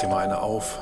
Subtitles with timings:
[0.00, 0.78] dir mal eine auf.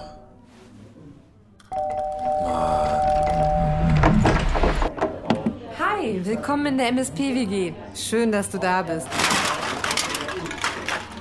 [5.79, 7.73] Hi, willkommen in der MSP-WG.
[7.95, 9.09] Schön, dass du da bist.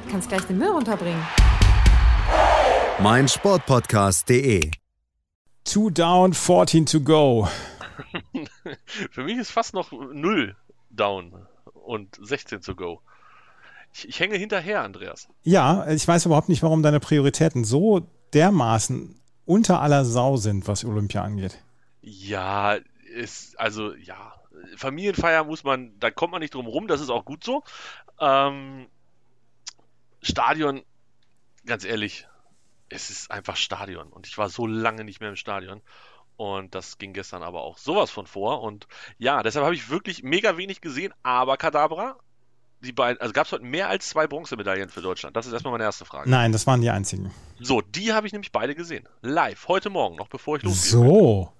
[0.05, 1.25] Du kannst gleich den Müll runterbringen.
[2.99, 4.71] mein Sportpodcast.de.
[5.63, 7.47] Two down, 14 to go.
[9.11, 10.55] Für mich ist fast noch null
[10.89, 13.01] down und 16 zu go.
[13.93, 15.27] Ich, ich hänge hinterher, Andreas.
[15.43, 20.85] Ja, ich weiß überhaupt nicht, warum deine Prioritäten so dermaßen unter aller Sau sind, was
[20.85, 21.57] Olympia angeht.
[22.01, 22.77] Ja,
[23.15, 24.33] ist, also, ja.
[24.75, 27.63] Familienfeier muss man, da kommt man nicht drum rum, das ist auch gut so.
[28.19, 28.87] Ähm,
[30.21, 30.83] Stadion,
[31.65, 32.27] ganz ehrlich,
[32.89, 34.07] es ist einfach Stadion.
[34.07, 35.81] Und ich war so lange nicht mehr im Stadion.
[36.37, 38.61] Und das ging gestern aber auch sowas von vor.
[38.61, 41.13] Und ja, deshalb habe ich wirklich mega wenig gesehen.
[41.23, 42.17] Aber Kadabra,
[42.81, 45.35] die beiden, also gab es heute mehr als zwei Bronzemedaillen für Deutschland?
[45.35, 46.29] Das ist erstmal meine erste Frage.
[46.29, 47.31] Nein, das waren die einzigen.
[47.59, 49.07] So, die habe ich nämlich beide gesehen.
[49.21, 50.91] Live, heute Morgen, noch bevor ich losgehe.
[50.91, 51.53] So.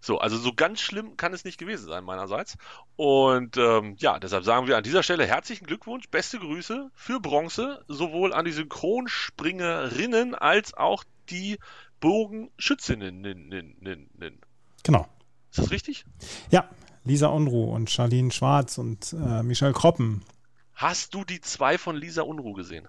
[0.00, 2.56] So, also so ganz schlimm kann es nicht gewesen sein meinerseits.
[2.96, 7.84] Und ähm, ja, deshalb sagen wir an dieser Stelle herzlichen Glückwunsch, beste Grüße für Bronze,
[7.86, 11.58] sowohl an die Synchronspringerinnen als auch die
[12.00, 13.22] Bogenschützinnen.
[14.82, 15.06] Genau.
[15.50, 16.04] Ist das richtig?
[16.50, 16.68] Ja,
[17.04, 20.22] Lisa Unruh und Charlene Schwarz und äh, Michelle Kroppen.
[20.82, 22.88] Hast du die zwei von Lisa Unruh gesehen?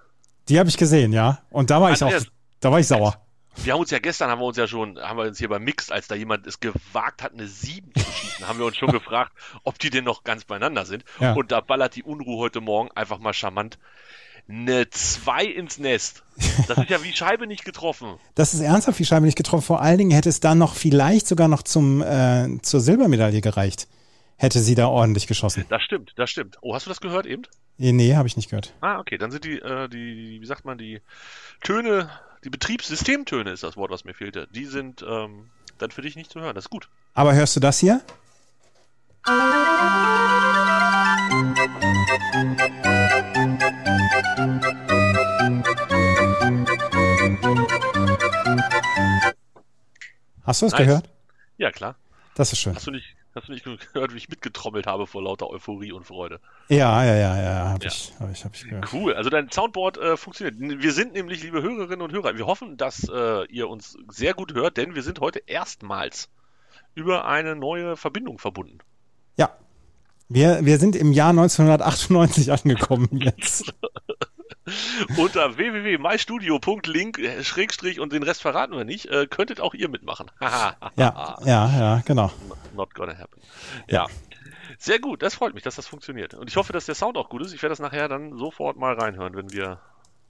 [0.49, 1.43] Die habe ich gesehen, ja.
[1.51, 2.25] Und da war ich auch, Andreas,
[2.59, 3.23] da war ich sauer.
[3.57, 5.63] Wir haben uns ja gestern, haben wir uns ja schon, haben wir uns hier beim
[5.63, 8.91] Mixed, als da jemand es gewagt hat, eine 7 zu schießen, haben wir uns schon
[8.91, 11.05] gefragt, ob die denn noch ganz beieinander sind.
[11.19, 11.33] Ja.
[11.33, 13.77] Und da ballert die Unruhe heute Morgen einfach mal charmant
[14.49, 16.23] eine 2 ins Nest.
[16.67, 18.15] Das ist ja wie Scheibe nicht getroffen.
[18.33, 19.61] Das ist ernsthaft die Scheibe nicht getroffen.
[19.61, 23.87] Vor allen Dingen hätte es dann noch vielleicht sogar noch zum, äh, zur Silbermedaille gereicht.
[24.35, 25.65] Hätte sie da ordentlich geschossen.
[25.69, 26.57] Das stimmt, das stimmt.
[26.61, 27.43] Oh, hast du das gehört eben?
[27.79, 28.73] Eh, Nee, habe ich nicht gehört.
[28.81, 31.01] Ah, okay, dann sind die, äh, die, wie sagt man, die
[31.61, 32.09] Töne,
[32.43, 34.47] die Betriebssystemtöne ist das Wort, was mir fehlte.
[34.51, 36.55] Die sind ähm, dann für dich nicht zu hören.
[36.55, 36.89] Das ist gut.
[37.13, 38.01] Aber hörst du das hier?
[50.43, 50.81] Hast du es Nice.
[50.81, 51.09] gehört?
[51.57, 51.95] Ja, klar.
[52.35, 52.75] Das ist schön.
[52.75, 56.05] Hast du nicht, hast du nicht gehört, wie ich mitgetrommelt habe vor lauter Euphorie und
[56.05, 56.39] Freude?
[56.69, 57.91] Ja, ja, ja, ja, habe Ja.
[57.91, 58.93] ich, hab ich, hab ich gehört.
[58.93, 60.55] Cool, also dein Soundboard äh, funktioniert.
[60.81, 64.53] Wir sind nämlich, liebe Hörerinnen und Hörer, wir hoffen, dass äh, ihr uns sehr gut
[64.53, 66.29] hört, denn wir sind heute erstmals
[66.95, 68.79] über eine neue Verbindung verbunden.
[69.37, 69.49] Ja.
[70.29, 73.73] Wir, wir sind im Jahr 1998 angekommen jetzt.
[75.17, 80.31] Unter www.mystudio.link äh, Schrägstrich und den Rest verraten wir nicht, äh, könntet auch ihr mitmachen.
[80.95, 82.31] Ja, ja, ja, genau.
[82.75, 83.41] Not gonna happen.
[83.87, 84.07] Ja.
[84.77, 86.33] Sehr gut, das freut mich, dass das funktioniert.
[86.33, 87.53] Und ich hoffe, dass der Sound auch gut ist.
[87.53, 89.79] Ich werde das nachher dann sofort mal reinhören, wenn wir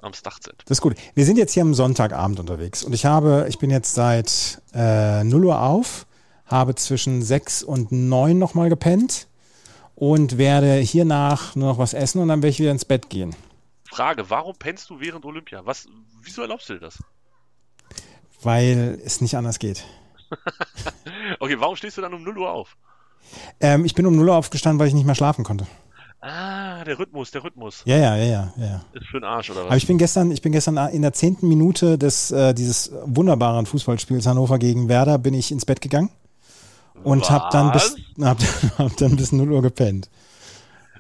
[0.04, 0.56] am Start sind.
[0.66, 0.96] Das ist gut.
[1.16, 5.24] Wir sind jetzt hier am Sonntagabend unterwegs und ich habe, ich bin jetzt seit äh,
[5.24, 6.06] 0 Uhr auf,
[6.46, 9.28] habe zwischen 6 und 9 nochmal gepennt
[9.96, 13.36] und werde hiernach nur noch was essen und dann werde ich wieder ins Bett gehen.
[13.94, 15.66] Frage, warum pennst du während Olympia?
[15.66, 15.88] Was,
[16.22, 16.98] wieso erlaubst du dir das?
[18.42, 19.86] Weil es nicht anders geht.
[21.40, 22.76] Okay, warum stehst du dann um 0 Uhr auf?
[23.60, 25.68] Ähm, ich bin um 0 Uhr aufgestanden, weil ich nicht mehr schlafen konnte.
[26.22, 27.82] Ah, der Rhythmus, der Rhythmus.
[27.86, 28.82] Ja, ja, ja, ja, ja.
[28.94, 29.78] Ist für den Arsch, oder Aber was?
[29.78, 34.26] ich bin gestern, ich bin gestern in der zehnten Minute des, äh, dieses wunderbaren Fußballspiels
[34.26, 36.10] Hannover gegen Werder bin ich ins Bett gegangen
[37.04, 38.40] und habe dann bis, hab,
[38.78, 40.10] hab dann bis 0 Uhr gepennt.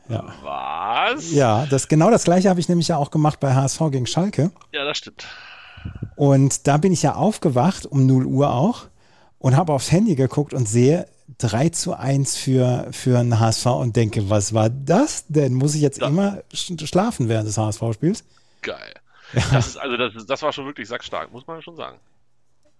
[0.07, 1.31] Was?
[1.31, 4.51] Ja, das, genau das gleiche habe ich nämlich ja auch gemacht bei HSV gegen Schalke.
[4.71, 5.25] Ja, das stimmt.
[6.15, 8.85] Und da bin ich ja aufgewacht, um 0 Uhr auch,
[9.39, 11.07] und habe aufs Handy geguckt und sehe
[11.39, 15.53] 3 zu 1 für, für einen HSV und denke, was war das denn?
[15.53, 16.07] Muss ich jetzt Ja.
[16.07, 18.23] immer sch schlafen während des HSV-Spiels?
[18.61, 18.93] Geil.
[19.51, 21.97] Das ist, also das, das war schon wirklich sackstark, muss man schon sagen.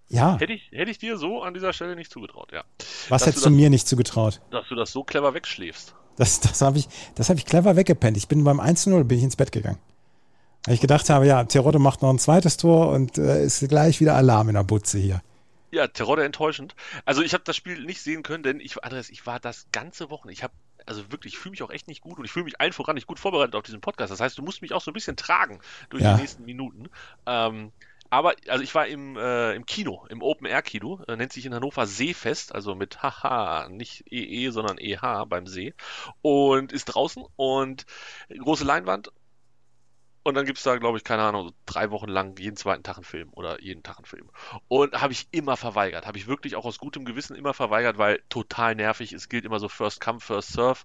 [0.09, 2.63] Ja, Hätte ich, hätte ich dir so an dieser Stelle nicht zugetraut, ja.
[3.09, 4.39] was dass hättest du du das- mir nicht zugetraut?
[4.51, 5.95] Dass du das so clever wegschläfst.
[6.17, 8.17] Das, das habe ich, das hab ich clever weggepennt.
[8.17, 9.79] Ich bin beim 1-0 bin ich ins Bett gegangen.
[10.65, 13.99] Weil ich gedacht habe, ja, Terodde macht noch ein zweites Tor und äh, ist gleich
[13.99, 15.21] wieder Alarm in der Butze hier.
[15.71, 16.75] Ja, Terodde enttäuschend.
[17.03, 20.09] Also ich habe das Spiel nicht sehen können, denn ich, Andreas, ich war das ganze
[20.09, 20.29] Wochen.
[20.29, 20.53] Ich habe,
[20.85, 22.93] also wirklich, ich fühle mich auch echt nicht gut und ich fühle mich allen voran
[22.95, 24.11] nicht gut vorbereitet auf diesen Podcast.
[24.11, 26.13] Das heißt, du musst mich auch so ein bisschen tragen durch Ja.
[26.13, 26.89] die nächsten Minuten.
[27.25, 27.71] Ähm,
[28.13, 31.87] aber, also ich war im, äh, im Kino, im Open-Air-Kino, äh, nennt sich in Hannover
[31.87, 35.73] Seefest, also mit haha, nicht EE, sondern EH beim See
[36.21, 37.87] und ist draußen und
[38.29, 39.11] große Leinwand
[40.23, 42.81] Und dann gibt es da, glaube ich, keine Ahnung, so drei Wochen lang jeden zweiten
[42.81, 44.29] Tag einen Film oder jeden Tag einen Film.
[44.69, 46.07] Und habe ich immer verweigert.
[46.07, 49.11] Habe ich wirklich auch aus gutem Gewissen immer verweigert, weil total nervig.
[49.11, 50.79] Es gilt immer so First Come, First Serve.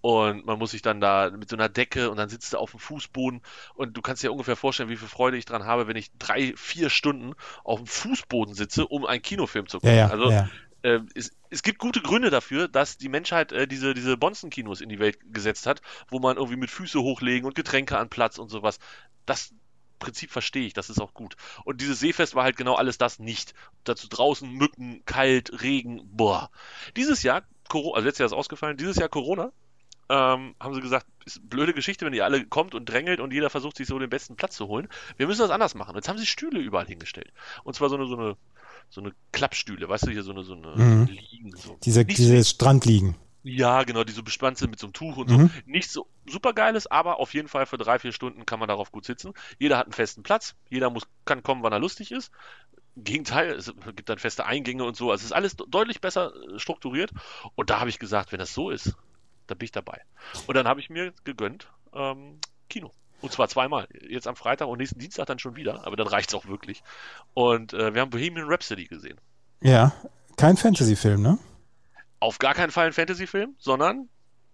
[0.00, 2.70] Und man muss sich dann da mit so einer Decke und dann sitzt du auf
[2.70, 3.40] dem Fußboden.
[3.74, 6.52] Und du kannst dir ungefähr vorstellen, wie viel Freude ich dran habe, wenn ich drei,
[6.56, 9.96] vier Stunden auf dem Fußboden sitze, um einen Kinofilm zu gucken.
[9.96, 10.48] Ja, ja, also ja.
[10.84, 14.90] Äh, es, es gibt gute Gründe dafür, dass die Menschheit äh, diese, diese Bonzen-Kinos in
[14.90, 18.50] die Welt gesetzt hat, wo man irgendwie mit Füße hochlegen und Getränke an Platz und
[18.50, 18.78] sowas.
[19.24, 19.54] Das
[19.98, 21.36] Prinzip verstehe ich, das ist auch gut.
[21.64, 23.54] Und dieses Seefest war halt genau alles das nicht.
[23.84, 26.50] Dazu draußen Mücken, kalt, Regen, boah.
[26.96, 29.52] Dieses Jahr, Corona, also letztes Jahr ist ausgefallen, dieses Jahr Corona,
[30.10, 33.32] ähm, haben sie gesagt, ist eine blöde Geschichte, wenn ihr alle kommt und drängelt und
[33.32, 34.88] jeder versucht, sich so den besten Platz zu holen.
[35.16, 35.94] Wir müssen das anders machen.
[35.94, 37.32] Jetzt haben sie Stühle überall hingestellt.
[37.62, 38.36] Und zwar so eine, so eine,
[38.90, 41.06] so eine Klappstühle, weißt du, hier so eine, so eine Mhm.
[41.06, 41.56] Liegen.
[41.56, 41.78] So.
[41.84, 43.16] Diese, Nicht diese Strandliegen.
[43.42, 45.48] ja, genau, die so bespannt sind mit so einem Tuch und Mhm.
[45.48, 45.50] so.
[45.66, 48.90] Nichts so super geiles, aber auf jeden Fall für drei, vier Stunden kann man darauf
[48.92, 49.32] gut sitzen.
[49.58, 52.30] Jeder hat einen festen Platz, jeder muss, kann kommen, wann er lustig ist.
[52.96, 55.10] Im Gegenteil, es gibt dann feste Eingänge und so.
[55.10, 57.10] Also es ist alles de- deutlich besser äh, strukturiert.
[57.56, 58.94] Und da habe ich gesagt, wenn das so ist,
[59.48, 60.00] dann bin ich dabei.
[60.46, 62.38] Und dann habe ich mir gegönnt, ähm,
[62.70, 62.92] Kino.
[63.24, 63.88] Und zwar zweimal.
[64.06, 65.86] Jetzt am Freitag und nächsten Dienstag dann schon wieder.
[65.86, 66.82] Aber dann reicht es auch wirklich.
[67.32, 69.18] Und äh, wir haben Bohemian Rhapsody gesehen.
[69.62, 69.92] Ja,
[70.36, 71.38] kein Fantasy-Film, ne?
[72.24, 74.08] auf gar keinen Fall ein Fantasy-Film, sondern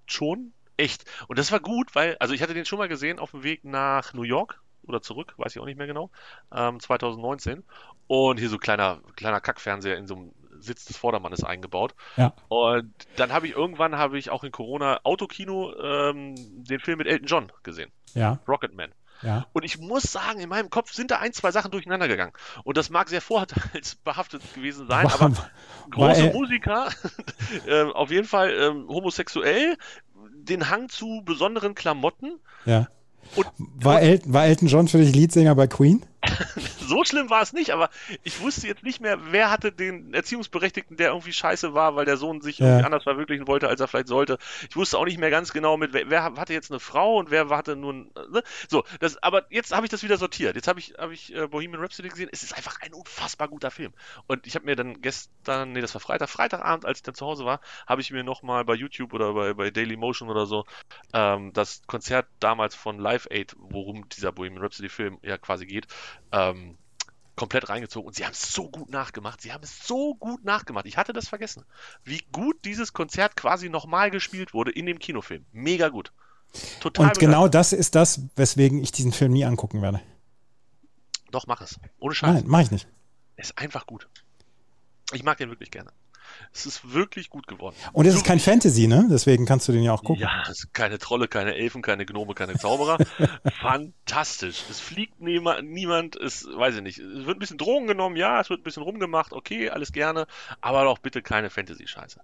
[0.06, 1.04] schon echt.
[1.28, 3.64] Und das war gut, weil, also ich hatte den schon mal gesehen auf dem Weg
[3.64, 6.10] nach New York oder zurück, weiß ich auch nicht mehr genau,
[6.52, 7.62] ähm, 2019.
[8.08, 11.94] Und hier so kleiner, kleiner Kackfernseher in so einem Sitz des Vordermannes eingebaut.
[12.16, 12.32] Ja.
[12.48, 16.34] Und dann habe ich irgendwann, habe ich auch in Corona Autokino ähm,
[16.64, 18.90] den Film mit Elton John gesehen, Ja, Rocketman.
[19.22, 19.46] ja.
[19.52, 22.32] Und ich muss sagen, in meinem Kopf sind da ein, zwei Sachen durcheinander gegangen.
[22.64, 25.50] Und das mag sehr vorurteilsbehaftet gewesen sein, War- aber
[25.90, 26.88] große er- Musiker,
[27.68, 29.76] ähm, auf jeden Fall ähm, homosexuell,
[30.34, 32.38] den Hang zu besonderen Klamotten.
[32.64, 32.88] ja.
[33.36, 36.04] Und War, El war Elton John für dich Leadsänger bei Queen?
[36.90, 37.88] so schlimm war es nicht, aber
[38.22, 42.16] ich wusste jetzt nicht mehr, wer hatte den Erziehungsberechtigten, der irgendwie scheiße war, weil der
[42.18, 42.66] Sohn sich Ja.
[42.66, 44.38] irgendwie anders verwirklichen wollte, als er vielleicht sollte.
[44.68, 47.30] Ich wusste auch nicht mehr ganz genau, mit wer, wer hatte jetzt eine Frau und
[47.30, 48.42] wer hatte nur ein, ne?
[48.68, 50.56] So, das, aber jetzt habe ich das wieder sortiert.
[50.56, 52.28] Jetzt habe ich, habe ich äh, Bohemian Rhapsody gesehen.
[52.32, 53.92] Es ist einfach ein unfassbar guter Film.
[54.26, 57.26] Und ich habe mir dann gestern, nee, das war Freitag, Freitagabend, als ich dann zu
[57.26, 60.64] Hause war, habe ich mir nochmal bei YouTube oder bei, bei Daily Motion oder so
[61.12, 65.86] ähm, das Konzert damals von Live Aid, worum dieser Bohemian Rhapsody Film ja quasi geht,
[66.32, 66.76] ähm,
[67.40, 69.40] komplett reingezogen und sie haben es so gut nachgemacht.
[69.40, 70.84] Sie haben es so gut nachgemacht.
[70.84, 71.64] Ich hatte das vergessen,
[72.04, 75.46] wie gut dieses Konzert quasi nochmal gespielt wurde in dem Kinofilm.
[75.50, 76.12] Mega gut.
[76.80, 80.02] Total Und genau das ist das, weswegen ich diesen Film nie angucken werde.
[81.30, 81.80] Doch, mach es.
[81.98, 82.34] Ohne Scheiß.
[82.34, 82.88] Nein, mache ich nicht.
[83.36, 84.06] Ist einfach gut.
[85.14, 85.90] Ich mag den wirklich gerne.
[86.52, 87.76] Es ist wirklich gut geworden.
[87.92, 89.06] Und es ist kein Fantasy, ne?
[89.10, 90.22] Deswegen kannst du den ja auch gucken.
[90.22, 92.98] Ja, keine Trolle, keine Elfen, keine Gnome, keine Zauberer.
[93.60, 94.64] Fantastisch.
[94.70, 96.98] Es fliegt niema- niemand, es weiß ich nicht.
[96.98, 100.26] Es wird ein bisschen Drogen genommen, ja, es wird ein bisschen rumgemacht, okay, alles gerne,
[100.60, 102.20] aber doch bitte keine Fantasy-Scheiße.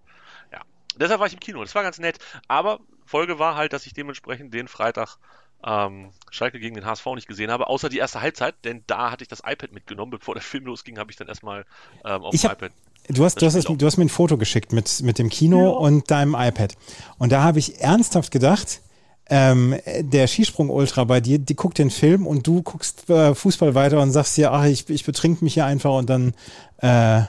[0.53, 0.61] Ja.
[0.97, 1.63] Deshalb war ich im Kino.
[1.63, 2.19] Das war ganz nett.
[2.49, 5.19] Aber Folge war halt, dass ich dementsprechend den Freitag
[5.65, 9.23] ähm, Schalke gegen den HSV nicht gesehen habe, außer die erste Halbzeit, denn da hatte
[9.23, 10.11] ich das iPad mitgenommen.
[10.11, 11.65] Bevor der Film losging, habe ich dann erstmal
[12.05, 12.73] ähm, auf dem iPad.
[13.09, 15.69] Du hast, du, hast du hast mir ein Foto geschickt mit, mit dem Kino Ja.
[15.71, 16.75] und deinem iPad.
[17.19, 18.81] Und da habe ich ernsthaft gedacht,
[19.29, 24.01] ähm, der Skisprung-Ultra bei dir, die guckt den Film und du guckst äh, Fußball weiter
[24.01, 26.35] und sagst dir, ach, ich, ich betrink mich hier einfach und dann,
[26.79, 27.23] äh,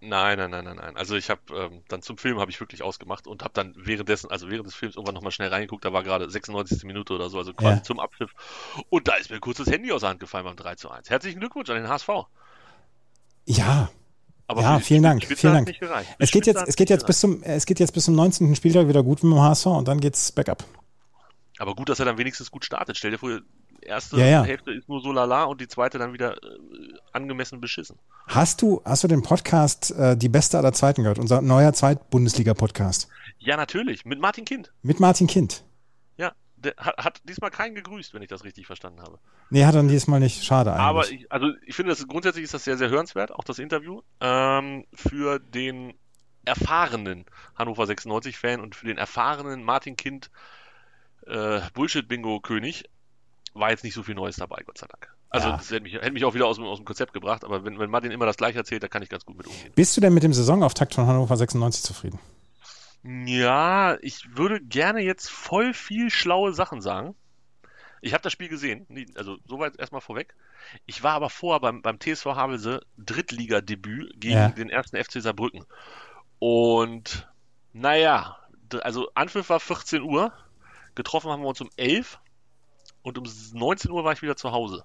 [0.00, 0.96] Nein, nein, nein, nein, nein.
[0.96, 4.30] Also ich habe ähm, dann zum Film habe ich wirklich ausgemacht und habe dann währenddessen,
[4.30, 6.84] also während des Films irgendwann nochmal schnell reingeguckt, da war gerade 96.
[6.84, 7.82] Minute oder so, also quasi Ja.
[7.82, 8.30] zum Abpfiff.
[8.90, 11.10] Und da ist mir kurz das Handy aus der Hand gefallen beim 3 zu 1.
[11.10, 12.08] Herzlichen Glückwunsch an den HSV.
[13.46, 13.90] ja,
[14.48, 15.68] Aber Ja, vielen Dank, Spitze vielen Dank.
[15.68, 16.08] Nicht gereicht.
[16.18, 18.56] es geht jetzt, es geht jetzt bis zum, es geht jetzt bis zum 19.
[18.56, 20.58] Spieltag wieder gut mit dem HSV und dann geht's bergab.
[20.58, 20.74] gereicht.
[21.60, 22.96] Aber gut, dass er dann wenigstens gut startet.
[22.96, 24.42] Stell dir vor, die erste Ja, ja.
[24.44, 26.36] Hälfte ist nur so lala und die zweite dann wieder äh,
[27.12, 27.96] angemessen beschissen.
[28.26, 31.18] Hast du, hast du den Podcast äh, Die Beste aller Zeiten gehört?
[31.18, 33.08] Unser neuer Zweit-Bundesliga-Podcast.
[33.38, 34.04] Ja, natürlich.
[34.04, 34.72] Mit Martin Kind.
[34.82, 35.62] Mit Martin Kind.
[36.16, 36.32] Ja,
[36.64, 39.18] der hat, hat diesmal keinen gegrüßt, wenn ich das richtig verstanden habe.
[39.50, 40.44] Nee, hat er diesmal nicht.
[40.44, 40.84] Schade eigentlich.
[40.84, 44.02] Aber ich, also ich finde, das, grundsätzlich ist das sehr, sehr hörenswert, auch das Interview,
[44.20, 45.94] ähm, für den
[46.44, 47.24] erfahrenen
[47.56, 50.30] Hannover 96-Fan und für den erfahrenen Martin Kind
[51.26, 52.84] äh, Bullshit-Bingo-König
[53.54, 55.12] war jetzt nicht so viel Neues dabei, Gott sei Dank.
[55.30, 55.56] Also Ja.
[55.56, 57.78] das hätte mich, hätte mich auch wieder aus dem, aus dem Konzept gebracht, aber wenn,
[57.78, 59.72] wenn Martin immer das gleiche erzählt, da kann ich ganz gut mit umgehen.
[59.74, 62.18] Bist du denn mit dem Saisonauftakt von Hannover 96 zufrieden?
[63.08, 67.14] Ja, ich würde gerne jetzt voll viel schlaue Sachen sagen.
[68.02, 68.86] Ich habe das Spiel gesehen,
[69.16, 70.34] also soweit erstmal vorweg.
[70.84, 74.48] Ich war aber vorher beim, beim TSV Havelse Drittligadebüt gegen Ja.
[74.50, 75.64] den ersten FC Saarbrücken.
[76.38, 77.28] Und
[77.72, 78.36] naja,
[78.82, 80.32] also Anpfiff war 14 Uhr,
[80.94, 82.20] getroffen haben wir uns um 11
[83.02, 83.24] und um
[83.54, 84.84] 19 Uhr war ich wieder zu Hause.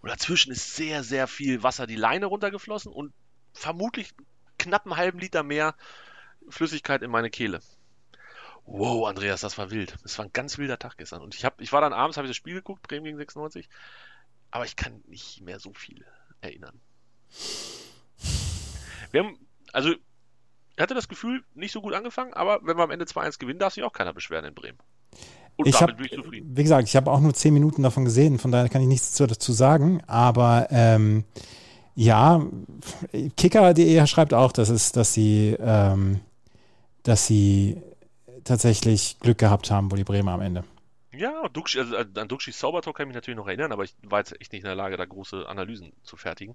[0.00, 3.12] Und dazwischen ist sehr, sehr viel Wasser die Leine runtergeflossen und
[3.52, 4.14] vermutlich
[4.58, 5.74] knapp einen halben Liter mehr
[6.48, 7.60] Flüssigkeit in meine Kehle.
[8.64, 9.96] Wow, Andreas, das war wild.
[10.02, 11.20] Das war ein ganz wilder Tag gestern.
[11.20, 13.68] Und ich, hab, ich war dann abends, habe ich das Spiel geguckt, Bremen gegen 96,
[14.50, 16.04] aber ich kann nicht mehr so viel
[16.40, 16.80] erinnern.
[19.10, 19.38] Wir haben,
[19.72, 23.38] also, ich hatte das Gefühl, nicht so gut angefangen, aber wenn wir am Ende 2-1
[23.38, 24.78] gewinnen, darf sich auch keiner beschweren in Bremen.
[25.56, 26.56] Und ich damit hab, bin ich zufrieden.
[26.56, 29.14] Wie gesagt, ich habe auch nur 10 Minuten davon gesehen, von daher kann ich nichts
[29.16, 31.24] dazu sagen, aber ähm,
[31.94, 32.42] ja,
[33.36, 36.20] Kicker.de schreibt auch, dass es, dass sie, ähm,
[37.02, 37.80] dass sie
[38.44, 40.64] tatsächlich Glück gehabt haben, wo die Bremer am Ende.
[41.14, 44.20] Ja, Duxi, also an Duxis Zaubertalk kann ich mich natürlich noch erinnern, aber ich war
[44.20, 46.54] jetzt echt nicht in der Lage, da große Analysen zu fertigen.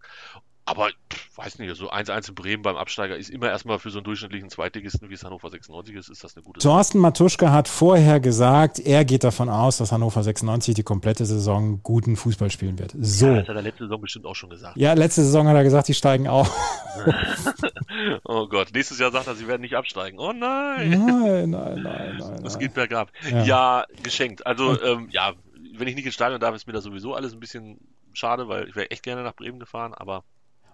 [0.67, 0.89] Aber
[1.37, 4.49] weiß nicht, so 1-1 in Bremen beim Absteiger ist immer erstmal für so einen durchschnittlichen
[4.49, 6.73] Zweitligisten, wie es Hannover 96 ist, ist das eine gute Sache.
[6.73, 11.81] Thorsten Matuschka hat vorher gesagt, er geht davon aus, dass Hannover 96 die komplette Saison
[11.83, 12.93] guten Fußball spielen wird.
[12.99, 13.27] So.
[13.27, 14.75] Ja, das hat er letzte Saison bestimmt auch schon gesagt.
[14.75, 16.53] Ja, letzte Saison hat er gesagt, die steigen auf.
[18.25, 20.19] oh Gott, nächstes Jahr sagt er, sie werden nicht absteigen.
[20.19, 20.89] Oh nein.
[20.89, 22.39] Nein, nein, nein, nein.
[22.43, 23.09] Das geht bergab.
[23.31, 24.45] Ja, ja geschenkt.
[24.45, 25.31] Also, ähm, ja,
[25.77, 27.79] wenn ich nicht ins Stadion darf, ist mir das sowieso alles ein bisschen
[28.11, 30.23] schade, weil ich wäre echt gerne nach Bremen gefahren, aber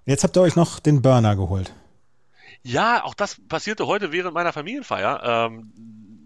[0.06, 1.74] Jetzt habt ihr euch noch den Burner geholt.
[2.62, 5.22] Ja, auch das passierte heute während meiner Familienfeier.
[5.24, 5.74] Ähm,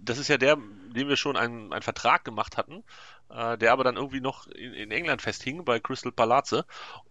[0.04, 2.84] das ist ja der, dem wir schon einen, einen Vertrag gemacht hatten,
[3.30, 6.64] äh, der aber dann irgendwie noch in, in, England festhing bei Crystal Palace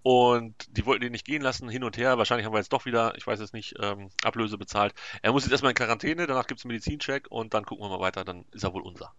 [0.02, 2.18] und die wollten den nicht gehen lassen, hin und her.
[2.18, 4.94] Wahrscheinlich haben wir jetzt doch wieder, ich weiß es nicht, ähm, Ablöse bezahlt.
[5.22, 7.90] Er muss jetzt erstmal in Quarantäne, danach gibt es einen Medizincheck und dann gucken wir
[7.90, 9.12] mal weiter, dann ist er wohl unser.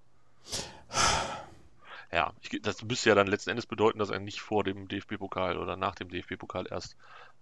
[2.11, 5.57] Ja, ich, das müsste ja dann letzten Endes bedeuten, dass er nicht vor dem DFB-Pokal
[5.57, 6.95] oder nach dem DFB-Pokal erst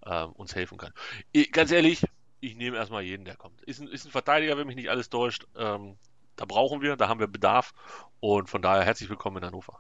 [0.06, 0.94] ähm, uns helfen kann.
[1.32, 2.06] Ich, ganz ehrlich,
[2.40, 3.62] ich nehme erstmal jeden, der kommt.
[3.64, 5.48] Ist ein, ist ein Verteidiger, wenn mich nicht alles täuscht.
[5.58, 5.98] Ähm,
[6.36, 7.74] da brauchen wir, da haben wir Bedarf.
[8.20, 9.80] Und von daher herzlich willkommen in Hannover.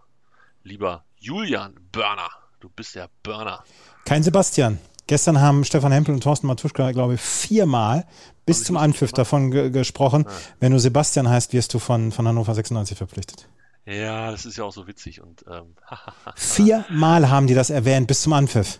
[0.63, 2.29] Lieber Julian Börner,
[2.59, 3.63] du bist der Burner.
[4.05, 4.79] Kein Sebastian.
[5.07, 8.07] Gestern haben Stefan Hempel und Thorsten Matuschka, glaube ich, viermal
[8.45, 10.25] bis zum Anpfiff davon ge gesprochen.
[10.27, 10.31] Ja.
[10.59, 13.47] Wenn du Sebastian heißt, wirst du von, von Hannover 96 verpflichtet.
[13.85, 15.21] Ja, das ist ja auch so witzig.
[15.21, 15.75] Und, ähm,
[16.35, 18.79] Viermal haben die das erwähnt bis zum Anpfiff.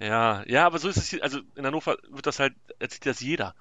[0.00, 3.20] Ja, ja, aber so ist es hier, also in Hannover wird das halt, erzählt das
[3.20, 3.54] jeder.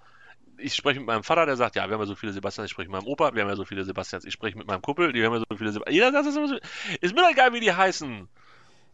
[0.57, 2.71] Ich spreche mit meinem Vater, der sagt, ja, wir haben ja so viele Sebastians, ich
[2.71, 5.13] spreche mit meinem Opa, wir haben ja so viele Sebastians, ich spreche mit meinem Kumpel,
[5.13, 5.95] die haben ja so viele Sebastians.
[5.95, 6.55] Jeder sagt das immer so.
[7.01, 8.27] Ist mir doch egal, wie die heißen.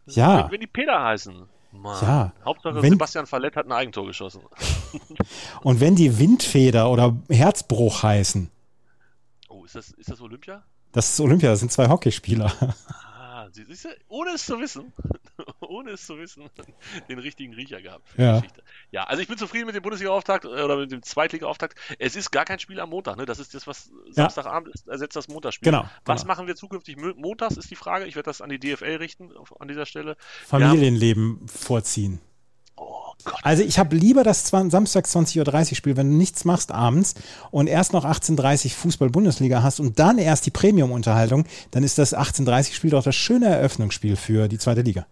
[0.06, 0.44] Ja.
[0.44, 1.46] Wenn, wenn die Peter heißen.
[1.72, 2.02] Mann.
[2.02, 2.32] Ja.
[2.44, 4.42] Hauptsache wenn, Sebastian Fallett hat ein Eigentor geschossen.
[5.62, 8.50] Und wenn die Windfeder oder Herzbruch heißen.
[9.48, 10.64] Oh, ist das, ist das Olympia?
[10.92, 12.52] Das ist Olympia, das sind zwei Hockeyspieler.
[13.52, 14.92] siehst du, ohne es zu wissen,
[15.70, 16.50] ohne es zu wissen,
[17.08, 18.06] den richtigen Riecher gehabt.
[18.16, 18.42] Ja.
[18.90, 21.78] ja, also ich bin zufrieden mit dem Bundesliga-Auftakt äh, oder mit dem Zweitliga-Auftakt.
[21.98, 23.24] Es ist gar kein Spiel am Montag, ne?
[23.24, 25.70] Das ist das, was Samstagabend ist, ersetzt das Montagsspiel.
[25.70, 25.88] Genau.
[26.04, 26.32] Was genau.
[26.32, 28.06] machen wir zukünftig montags, ist die Frage.
[28.06, 30.16] Ich werde das an die DFL richten, auf, an dieser Stelle.
[30.46, 32.20] Familienleben vorziehen.
[33.24, 33.40] Gott.
[33.42, 37.14] Also ich habe lieber das Samstag 20.30 Uhr Spiel, wenn du nichts machst abends
[37.50, 42.16] und erst noch 18.30 Uhr Fußball-Bundesliga hast und dann erst die Premium-Unterhaltung, dann ist das
[42.16, 45.06] 18.30 Uhr Spiel doch das schöne Eröffnungsspiel für die zweite Liga.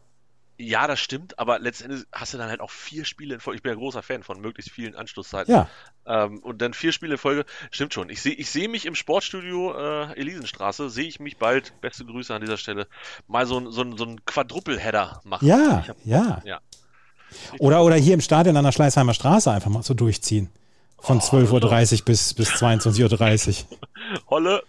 [0.60, 3.58] Ja, das stimmt, aber letztendlich hast du dann halt auch vier Spiele in Folge.
[3.58, 5.54] Ich bin ja großer Fan von möglichst vielen Anschlusszeiten.
[5.54, 5.68] Ja.
[6.04, 7.44] Ähm, und dann vier Spiele in Folge.
[7.70, 8.10] Stimmt schon.
[8.10, 12.34] Ich sehe ich seh mich im Sportstudio äh, Elisenstraße, sehe ich mich bald, beste Grüße
[12.34, 12.88] an dieser Stelle,
[13.28, 15.46] mal so, so, so einen Quadruple-Header machen.
[15.46, 16.42] Ja, hab, ja.
[16.44, 16.60] ja.
[17.60, 20.50] Oder, oder hier im Stadion an der Schleißheimer Straße einfach mal so durchziehen.
[21.00, 23.78] Von oh, 12.30 Uhr bis, bis 22.30 Uhr.
[24.30, 24.62] Holle,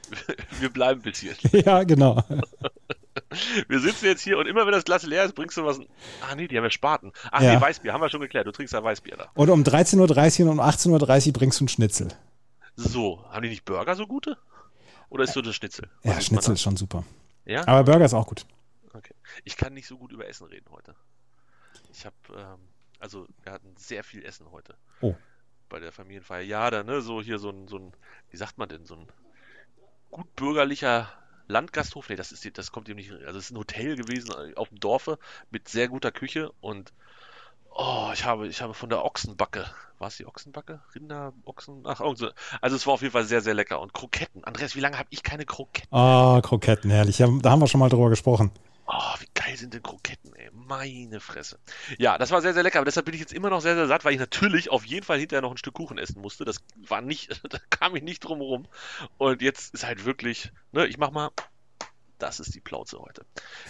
[0.60, 1.34] wir bleiben bis hier.
[1.66, 2.24] ja, genau.
[3.68, 5.80] Wir sitzen jetzt hier und immer wenn das Glas leer ist, bringst du was.
[6.28, 7.12] Ah, nee, die haben ja Spaten.
[7.32, 7.54] Ach ja.
[7.54, 8.48] nee, Weißbier, haben wir schon geklärt.
[8.48, 9.28] Du trinkst ja Weißbier da.
[9.36, 12.08] Und um 13.30 Uhr und um 18.30 Uhr bringst du einen Schnitzel.
[12.76, 14.38] So, haben die nicht Burger so gute?
[15.10, 15.90] Oder ist so das Schnitzel?
[16.04, 17.04] Was ja, Schnitzel ist schon super.
[17.46, 17.68] Ja?
[17.68, 18.46] Aber Burger ist auch gut.
[18.94, 19.14] Okay.
[19.44, 20.96] Ich kann nicht so gut über Essen reden heute.
[21.92, 22.60] Ich habe, ähm,
[23.00, 24.76] also wir hatten sehr viel Essen heute.
[25.02, 25.14] Oh.
[25.70, 26.42] Bei der Familienfeier.
[26.42, 27.94] Ja, da, ne, so hier so ein, so ein,
[28.32, 29.08] wie sagt man denn, so ein
[30.12, 31.12] gut bürgerlicher
[31.48, 32.10] Landgasthof.
[32.10, 34.70] Nee, das ist, das kommt ihm nicht, also es ist ein Hotel gewesen äh, auf
[34.70, 35.20] dem Dorfe
[35.52, 36.94] mit sehr guter Küche und
[37.72, 39.66] Oh, ich habe, ich habe von der Ochsenbacke.
[40.00, 40.82] War es die Ochsenbacke?
[40.96, 41.84] Rinder, Ochsen?
[41.86, 42.30] Ach, so.
[42.62, 43.80] Also es war auf jeden Fall sehr, sehr lecker.
[43.80, 44.44] Und Kroketten.
[44.44, 45.88] Andreas, wie lange habe ich keine Kroketten?
[45.92, 47.18] Ah, oh, Kroketten, herrlich.
[47.18, 48.52] da haben wir schon mal drüber gesprochen.
[48.92, 50.50] Oh, wie geil sind denn Kroketten, ey.
[50.52, 51.60] Meine Fresse.
[52.00, 52.80] Ja, das war sehr, sehr lecker.
[52.80, 55.06] Aber deshalb bin ich jetzt immer noch sehr, sehr satt, weil ich natürlich auf jeden
[55.06, 56.44] Fall hinterher noch ein Stück Kuchen essen musste.
[56.44, 58.68] Das war nicht, da kam ich nicht drum rum.
[59.20, 61.30] Und jetzt ist halt wirklich, ne, ich mach mal,
[62.18, 63.26] das ist die Plauze heute.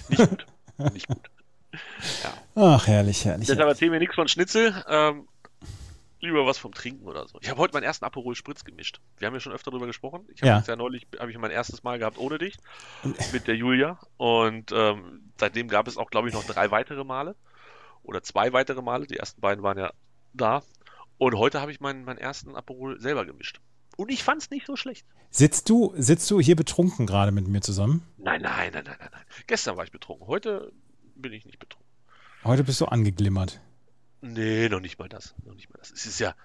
[0.07, 0.45] Nicht gut.
[0.93, 1.29] nicht gut.
[2.23, 2.33] Ja.
[2.55, 3.47] Ach, herrlich, herrlich.
[3.47, 4.83] Deshalb erzählen wir nichts von Schnitzel.
[4.87, 5.27] Ähm,
[6.21, 7.37] lieber was vom Trinken oder so.
[7.41, 8.99] Ich habe heute meinen ersten Aperol Spritz gemischt.
[9.17, 10.27] Wir haben ja schon öfter darüber gesprochen.
[10.33, 10.63] Ich habe Ja.
[10.67, 12.57] ja neulich, habe ich mein erstes Mal gehabt ohne dich
[13.33, 17.35] mit der Julia und ähm, seitdem gab es auch, glaube ich, noch drei weitere Male
[18.03, 19.07] oder zwei weitere Male.
[19.07, 19.91] Die ersten beiden waren ja
[20.33, 20.63] da
[21.17, 23.59] und heute habe ich meinen, meinen ersten Aperol selber gemischt.
[23.97, 25.05] Und ich fand es nicht so schlecht.
[25.29, 28.05] Sitzt du, sitzt du hier betrunken gerade mit mir zusammen?
[28.17, 29.21] Nein, nein, nein, nein, nein, nein.
[29.45, 30.25] Gestern war ich betrunken.
[30.27, 30.71] Heute
[31.15, 31.85] bin ich nicht betrunken.
[32.45, 33.59] Heute bist du angeglimmert.
[34.21, 35.35] Nee, noch nicht mal das.
[35.45, 35.91] Noch nicht mal das.
[35.91, 36.35] Es ist ja,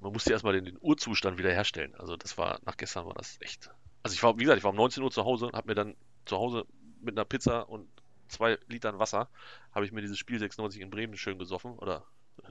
[0.00, 1.94] man musste erstmal den, den Urzustand wieder herstellen.
[1.96, 3.70] Also das war, nach gestern war das echt.
[4.02, 5.74] Also ich war, wie gesagt, ich war um 19 Uhr zu Hause und habe mir
[5.74, 6.66] dann zu Hause
[7.00, 7.88] mit einer Pizza und
[8.28, 9.28] zwei Litern Wasser,
[9.72, 12.04] habe ich mir dieses Spiel 96 in Bremen schön gesoffen oder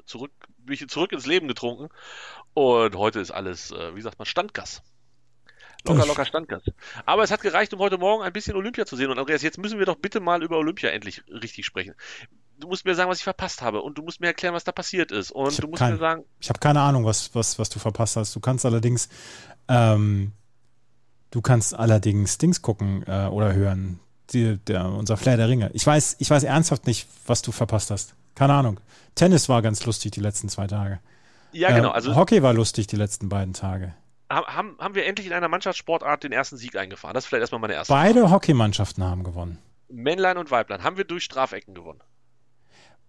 [0.06, 1.90] zurück, bin ich zurück ins Leben getrunken.
[2.54, 4.82] Und heute ist alles, äh, wie sagt man, Standgas.
[5.86, 6.64] Locker, locker Standgas.
[7.06, 9.12] Aber es hat gereicht, um heute Morgen ein bisschen Olympia zu sehen.
[9.12, 11.94] Und Andreas, jetzt müssen wir doch bitte mal über Olympia endlich richtig sprechen.
[12.64, 13.82] Du musst mir sagen, was ich verpasst habe.
[13.82, 15.32] Und du musst mir erklären, was da passiert ist.
[15.32, 18.16] Und du musst kein- mir sagen, Ich habe keine Ahnung, was, was, was du verpasst
[18.16, 18.34] hast.
[18.36, 19.10] Du kannst allerdings,
[19.68, 20.32] ähm,
[21.32, 24.00] du kannst allerdings Dings gucken äh, oder hören.
[24.32, 25.70] Die, der, unser Flair der Ringe.
[25.74, 28.16] Ich weiß, ich weiß ernsthaft nicht, was du verpasst hast.
[28.36, 28.80] Keine Ahnung.
[29.16, 31.00] Tennis war ganz lustig die letzten zwei Tage.
[31.52, 31.90] ja, genau.
[31.90, 33.94] Ähm, Also Hockey war lustig die letzten beiden Tage.
[34.32, 37.14] ha- haben, haben wir endlich in einer Mannschaftssportart den ersten Sieg eingefahren.
[37.14, 37.94] Das ist vielleicht erstmal meine erste.
[37.94, 39.60] Beide Hockeymannschaften haben gewonnen.
[39.90, 40.84] Männlein und Weiblein.
[40.84, 42.00] Haben wir durch Strafecken gewonnen.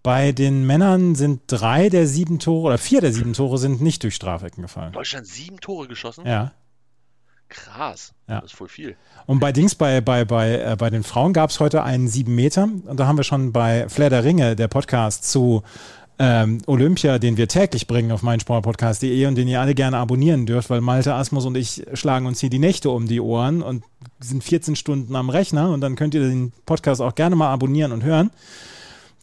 [0.05, 4.03] Bei den Männern sind drei der sieben Tore oder vier der sieben Tore sind nicht
[4.03, 4.93] durch Strafecken gefallen.
[4.93, 6.27] Deutschland sieben Tore geschossen?
[6.27, 6.51] Ja.
[7.49, 8.13] Krass.
[8.27, 8.41] Ja.
[8.41, 8.95] Das ist voll viel.
[9.25, 12.35] Und bei Dings, bei, bei, bei, äh, bei den Frauen gab es heute einen sieben
[12.35, 12.69] Meter.
[12.85, 15.63] Und da haben wir schon bei Flair der Ringe, der Podcast zu
[16.19, 20.69] ähm, Olympia, den wir täglich bringen auf meinsportpodcast.de und den ihr alle gerne abonnieren dürft,
[20.69, 23.83] weil Malte Asmus und ich schlagen uns hier die Nächte um die Ohren und
[24.19, 27.91] sind 14 Stunden am Rechner und dann könnt ihr den Podcast auch gerne mal abonnieren
[27.91, 28.29] und hören.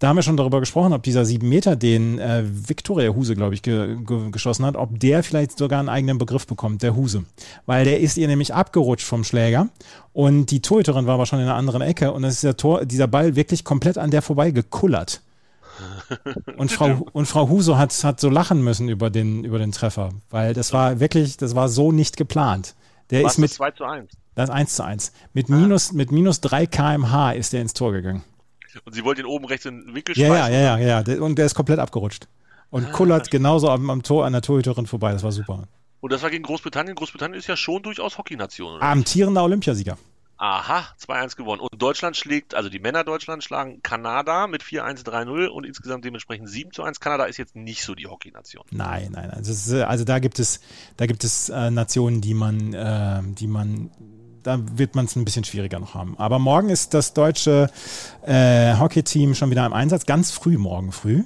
[0.02, 3.54] Da haben wir schon darüber gesprochen, ob dieser sieben Meter, den äh, Viktoria Huse, glaube
[3.54, 7.22] ich, ge ge geschossen hat, ob der vielleicht sogar einen eigenen Begriff bekommt, der Huse.
[7.66, 9.68] Weil der ist ihr nämlich abgerutscht vom Schläger
[10.12, 12.84] und die Torhüterin war aber schon in einer anderen Ecke und dann ist der, Tor,
[12.84, 15.22] dieser Ball wirklich komplett an der vorbei gekullert.
[16.58, 20.10] Und Frau, und Frau Huse hat, hat so lachen müssen über den, über den Treffer,
[20.30, 22.74] weil das war wirklich, das war so nicht geplant.
[23.10, 24.10] Der Was ist mit, das 2 zu 1.
[24.34, 25.12] das ist 1 zu 1.
[25.32, 28.22] Mit minus, mit minus 3 kmh ist der ins Tor gegangen.
[28.84, 30.52] Und sie wollte ihn oben rechts in den Winkel Ja, ja, schmeißen.
[30.54, 31.02] ja, ja, ja.
[31.02, 32.26] Der- Und der ist komplett abgerutscht.
[32.70, 35.12] Und kullert genauso am, am Tor an der Torhüterin vorbei.
[35.12, 35.68] Das war super.
[36.00, 36.94] Und das war gegen Großbritannien.
[36.96, 38.76] Großbritannien ist ja schon durchaus Hockeynation.
[38.76, 38.82] Oder?
[38.82, 39.98] Amtierender Olympiasieger.
[40.38, 41.60] Aha, 2-1 gewonnen.
[41.60, 46.48] Und Deutschland schlägt, also die Männer Deutschland schlagen Kanada mit 4-1, 3-0 und insgesamt dementsprechend
[46.48, 46.98] 7 zu 1.
[46.98, 48.64] Kanada ist jetzt nicht so die Hockeynation.
[48.72, 49.40] Nein, nein, nein.
[49.42, 50.60] Ist, äh, also da gibt es,
[50.96, 53.92] da gibt es äh, Nationen, die man, äh, die man,
[54.42, 56.16] da wird man es ein bisschen schwieriger noch haben.
[56.18, 57.70] Aber morgen ist das deutsche
[58.26, 61.24] äh, Hockey-Team schon wieder im Einsatz, ganz früh morgen früh.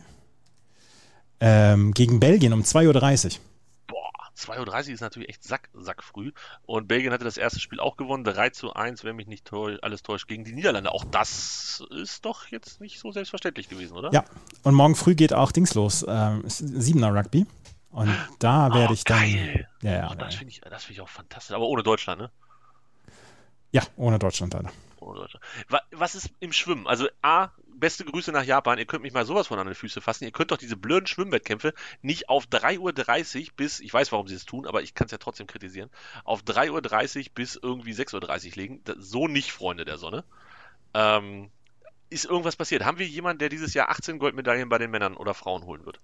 [1.41, 3.41] Ähm, gegen Belgien um 2.30 Uhr.
[3.89, 6.33] Boah, 2.30 Uhr ist natürlich echt sack, sack früh.
[6.65, 9.51] Und Belgien hatte das erste Spiel auch gewonnen, 3 zu 1, wenn mich nicht
[9.83, 10.93] alles täuscht, gegen die Niederlande.
[10.93, 14.11] Auch das ist doch jetzt nicht so selbstverständlich gewesen, oder?
[14.13, 14.25] Ja,
[14.63, 17.47] und morgen früh geht auch Dings los, ähm, Siebener Rugby.
[17.91, 19.19] Und da werde Oh, ich dann.
[19.21, 19.69] geil.
[19.83, 21.55] Ja, ja, Ach, das finde ich, das find ich auch fantastisch.
[21.55, 22.31] Aber ohne Deutschland, ne?
[23.77, 24.71] Ja, ohne Deutschland leider.
[25.01, 25.45] Ohne Deutschland.
[25.69, 26.87] Wa- Was ist im Schwimmen?
[26.87, 28.79] Also A, beste Grüße nach Japan.
[28.79, 30.25] Ihr könnt mich mal sowas von an die Füße fassen.
[30.25, 32.79] Ihr könnt doch diese blöden Schwimmwettkämpfe nicht auf 3.30
[33.41, 35.91] Uhr bis, ich weiß, warum sie es tun, aber ich kann es ja trotzdem kritisieren,
[36.25, 38.81] auf 3.30 Uhr bis irgendwie 6.30 Uhr legen.
[38.99, 40.25] So nicht, Freunde der Sonne.
[40.95, 41.51] Ähm,
[42.09, 42.85] ist irgendwas passiert?
[42.85, 46.01] Haben wir jemanden, der dieses Jahr 18 Goldmedaillen bei den Männern oder Frauen holen wird?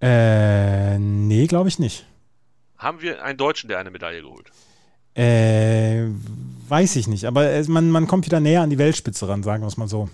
[0.00, 2.06] Äh, nee, glaube ich nicht.
[2.78, 4.50] Haben wir einen Deutschen, der eine Medaille geholt?
[5.14, 6.04] Äh,
[6.68, 7.24] weiß ich nicht.
[7.24, 10.08] Aber man, man kommt wieder näher an die Weltspitze ran, sagen wir es mal so.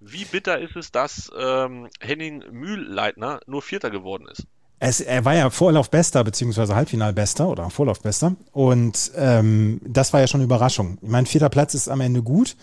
[0.00, 4.44] Wie bitter ist es, dass ähm, Henning Mühlleitner nur Vierter geworden ist?
[4.78, 8.36] Es, er war ja Vorlaufbester, beziehungsweise Halbfinalbester oder Vorlaufbester.
[8.52, 10.98] Und ähm, das war ja schon eine Überraschung.
[11.00, 12.56] Ich meine, vierter Platz ist am Ende gut.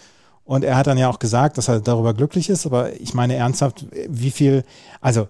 [0.46, 2.66] Und er hat dann ja auch gesagt, dass er darüber glücklich ist.
[2.66, 4.64] Aber ich meine ernsthaft, wie viel,
[5.02, 5.28] also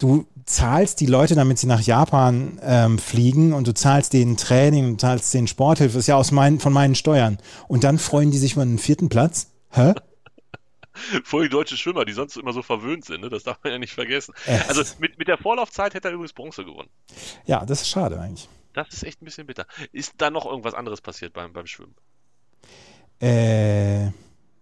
[0.00, 4.86] du zahlst die Leute, damit sie nach Japan ähm, fliegen und du zahlst denen Training
[4.86, 7.38] und zahlst denen Sporthilfe, das ist ja aus meinen, von meinen Steuern.
[7.68, 9.52] Und dann freuen die sich über einen vierten Platz?
[9.70, 9.94] Hä?
[11.24, 13.28] Voll die deutsche Schwimmer, die sonst immer so verwöhnt sind, ne?
[13.28, 14.34] das darf man ja nicht vergessen.
[14.68, 16.90] Also mit, mit der Vorlaufzeit hätte er übrigens Bronze gewonnen.
[17.46, 18.48] Ja, das ist schade eigentlich.
[18.72, 19.66] Das ist echt ein bisschen bitter.
[19.92, 21.94] Ist da noch irgendwas anderes passiert beim, beim Schwimmen?
[23.20, 24.06] Äh,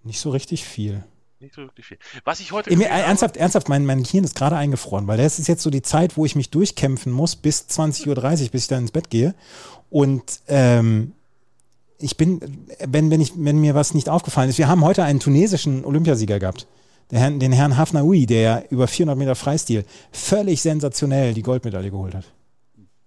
[0.04, 1.04] nicht so richtig viel.
[1.40, 1.98] Nicht so wirklich viel.
[2.24, 2.70] Was ich heute.
[2.70, 5.62] Mir- gesehen habe- ernsthaft, ernsthaft, mein, mein Hirn ist gerade eingefroren, weil das ist jetzt
[5.62, 8.08] so die Zeit, wo ich mich durchkämpfen muss bis 20.30
[8.46, 9.34] Uhr, bis ich dann ins Bett gehe.
[9.90, 11.12] Und ähm,
[12.00, 12.40] ich bin,
[12.84, 16.38] wenn, wenn, ich, wenn mir was nicht aufgefallen ist, wir haben heute einen tunesischen Olympiasieger
[16.40, 16.66] gehabt.
[17.10, 22.24] Herrn, den Herrn Hafnaoui, der über 400 Meter Freistil völlig sensationell die Goldmedaille geholt hat.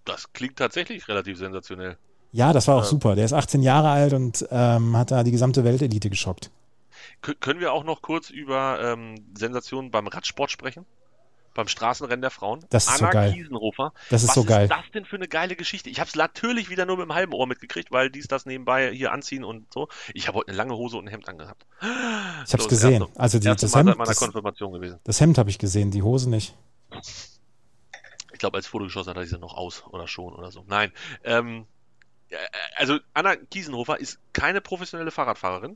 [0.06, 1.98] Das klingt tatsächlich relativ sensationell.
[2.32, 3.16] Ja, das war auch super.
[3.16, 6.50] Der ist 18 Jahre alt und ähm, hat da die gesamte Weltelite geschockt.
[7.22, 10.86] K können wir auch noch kurz über ähm, Sensationen beim Radsport sprechen?
[11.54, 12.64] Beim Straßenrennen der Frauen?
[12.70, 13.34] Das ist Anna so geil.
[13.34, 13.92] Kiesenhofer.
[14.10, 14.64] Das ist Was so geil.
[14.64, 15.90] ist das denn für eine geile Geschichte?
[15.90, 18.90] Ich habe es natürlich wieder nur mit dem halben Ohr mitgekriegt, weil dies das nebenbei
[18.94, 19.90] hier anziehen und so.
[20.14, 21.66] Ich habe heute eine lange Hose und ein Hemd angehabt.
[21.82, 23.02] Ich habe So, es das gesehen.
[23.02, 26.56] erste- Also die, das Hemd, das, das Hemd habe ich gesehen, die Hose nicht.
[28.34, 30.64] Ich glaube, als Foto geschossen hat, ich sie noch aus oder schon oder so.
[30.68, 30.92] Nein.
[31.26, 31.66] Ähm,
[32.30, 32.38] ja,
[32.78, 35.76] also Anna Kiesenhofer ist keine professionelle Fahrradfahrerin,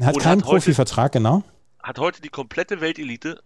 [0.00, 1.42] Hat Und keinen hat heute- Profivertrag, genau.
[1.82, 3.40] hat heute die komplette Weltelite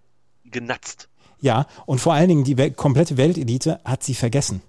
[0.45, 1.09] genatzt.
[1.41, 4.63] Ja, und vor allen Dingen die Wel komplette Weltelite hat sie vergessen.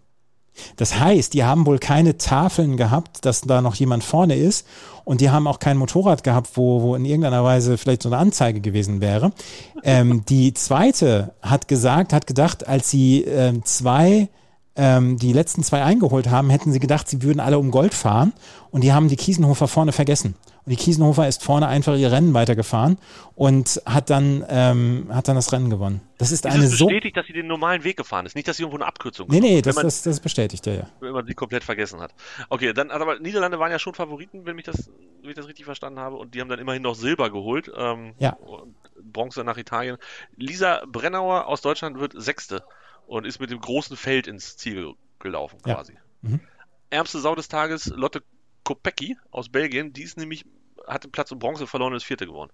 [0.77, 4.65] Das heißt, die haben wohl keine Tafeln gehabt, dass da noch jemand vorne ist.
[5.03, 8.17] Und die haben auch kein Motorrad gehabt, wo, wo in irgendeiner Weise vielleicht so eine
[8.17, 9.31] Anzeige gewesen wäre.
[9.87, 14.29] Ähm, die zweite hat gesagt, hat gedacht, als sie ähm, zwei,
[14.75, 18.33] ähm, die letzten zwei eingeholt haben, hätten sie gedacht, sie würden alle um Gold fahren.
[18.71, 20.33] Und die haben die Kiesenhofer vorne vergessen.
[20.65, 22.97] Und die Kiesenhofer ist vorne einfach ihr Rennen weitergefahren
[23.35, 26.01] und hat dann, ähm, hat dann das Rennen gewonnen.
[26.17, 26.87] Das ist Ist eine so.
[26.87, 29.41] bestätigt, dass sie den normalen Weg gefahren ist, nicht, dass sie irgendwo eine Abkürzung Nee,
[29.41, 30.87] nee, das, man, das, das bestätigt, ja, ja.
[31.01, 32.13] wenn man sie komplett vergessen hat.
[32.49, 34.89] Okay, dann aber Niederlande waren ja schon Favoriten, wenn, mich das,
[35.21, 37.71] wenn ich das richtig verstanden habe, und die haben dann immerhin noch Silber geholt.
[37.77, 38.35] Ähm, Ja.
[39.03, 39.97] Bronze nach Italien.
[40.35, 42.63] Lisa Brennauer aus Deutschland wird Sechste
[43.07, 45.75] und ist mit dem großen Feld ins Ziel gelaufen Ja.
[45.75, 45.93] quasi.
[46.23, 46.39] Mhm.
[46.89, 48.23] Ärmste Sau des Tages Lotte
[48.65, 50.43] Kopecky aus Belgien, die ist nämlich,
[50.87, 52.51] hat den Platz um Bronze verloren und ist Vierte geworden,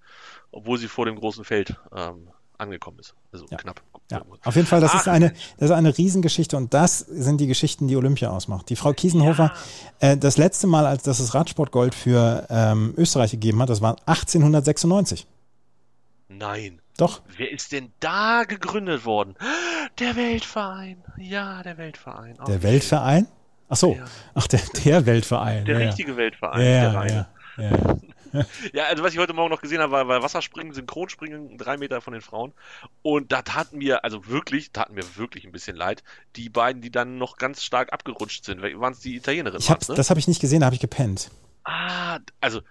[0.52, 3.15] obwohl sie vor dem großen Feld ähm, angekommen ist.
[3.34, 3.58] Also Ja.
[3.58, 3.82] knapp.
[4.12, 7.39] Ja, auf jeden Fall, das ist Ach, eine, das ist eine Riesengeschichte und das sind
[7.41, 8.69] die Geschichten, die Olympia ausmacht.
[8.69, 9.54] Die Frau Kiesenhofer,
[10.00, 15.26] äh, das letzte Mal, als das Radsportgold für ähm, Österreich gegeben hat, das war 1896.
[16.28, 16.82] Nein.
[16.97, 19.36] Doch, Wer ist denn da gegründet worden?
[19.97, 21.04] Der Weltverein.
[21.17, 22.36] Ja, der Weltverein.
[22.36, 22.63] der Okay.
[22.63, 23.28] Weltverein.
[23.72, 24.06] Ach so, Ja.
[24.36, 25.64] ach der, der Weltverein.
[25.66, 26.18] Der ja, richtige.
[26.18, 26.60] Weltverein.
[26.60, 27.28] Ja, der ja, reine.
[27.58, 27.98] ja,
[28.74, 32.02] ja, also was ich heute Morgen noch gesehen habe, war, war Wasserspringen, Synchronspringen, drei Meter
[32.02, 32.54] von den Frauen.
[33.02, 36.04] Und da taten mir, also wirklich, taten mir wirklich ein bisschen leid,
[36.36, 38.62] die beiden, die dann noch ganz stark abgerutscht sind.
[38.62, 39.62] Waren es die Italienerinnen?
[39.62, 39.96] Ich ne?
[39.96, 41.32] Das habe ich nicht gesehen, da habe ich gepennt.
[41.64, 42.62] Ah, also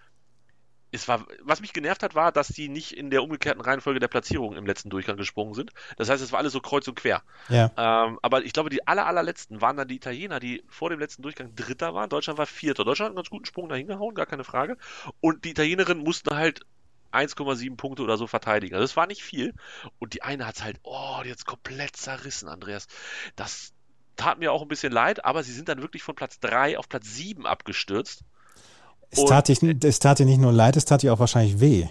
[0.92, 4.08] es war, was mich genervt hat, war, dass die nicht in der umgekehrten Reihenfolge der
[4.08, 5.70] Platzierung im letzten Durchgang gesprungen sind.
[5.96, 7.22] Das heißt, es war alles so kreuz und quer.
[7.48, 10.98] Ja, Ähm, aber ich glaube, die aller, allerletzten waren dann die Italiener, die vor dem
[10.98, 12.10] letzten Durchgang Dritter waren.
[12.10, 12.84] Deutschland war Vierter.
[12.84, 14.76] Deutschland hat einen ganz guten Sprung dahin gehauen, gar keine Frage.
[15.20, 16.62] Und die Italienerinnen mussten halt
[17.12, 18.74] 1,7 Punkte oder so verteidigen.
[18.74, 19.54] Also das war nicht viel.
[19.98, 22.86] Und die eine hat es halt, oh, die hat's komplett zerrissen, Andreas.
[23.36, 23.72] Das
[24.16, 26.88] tat mir auch ein bisschen leid, aber sie sind dann wirklich von Platz 3 auf
[26.88, 28.22] Platz 7 abgestürzt.
[29.10, 31.86] Es tat, dich, es tat dir nicht nur leid, es tat dir auch wahrscheinlich weh.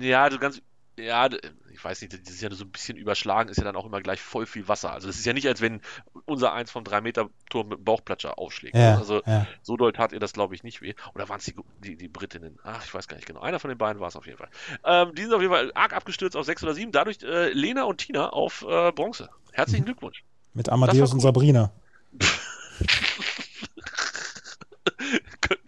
[0.00, 0.60] Ja, du ganz,
[0.98, 1.28] ja,
[1.72, 4.00] ich weiß nicht, das ist ja so ein bisschen überschlagen, ist ja dann auch immer
[4.00, 4.92] gleich voll viel Wasser.
[4.92, 5.82] Also es ist ja nicht, als wenn
[6.24, 8.74] unser eins vom 3-Meter-Turm mit dem Bauchplatscher aufschlägt.
[8.76, 9.46] Ja, Also ja.
[9.62, 10.94] so doll tat ihr das, glaube ich, nicht weh.
[11.14, 11.54] Oder waren es die,
[11.84, 12.58] die, die Britinnen?
[12.64, 13.40] Ach, ich weiß gar nicht genau.
[13.40, 14.48] Einer von den beiden war es auf jeden Fall.
[14.84, 16.92] Ähm, die sind auf jeden Fall arg abgestürzt auf 6 oder 7.
[16.92, 19.28] Dadurch äh, Lena und Tina auf äh, Bronze.
[19.52, 19.86] Herzlichen Mhm.
[19.86, 20.24] Glückwunsch.
[20.54, 21.70] Mit Amadeus und Sabrina.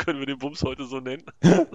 [0.08, 1.22] Kön können wir den Bums heute so nennen?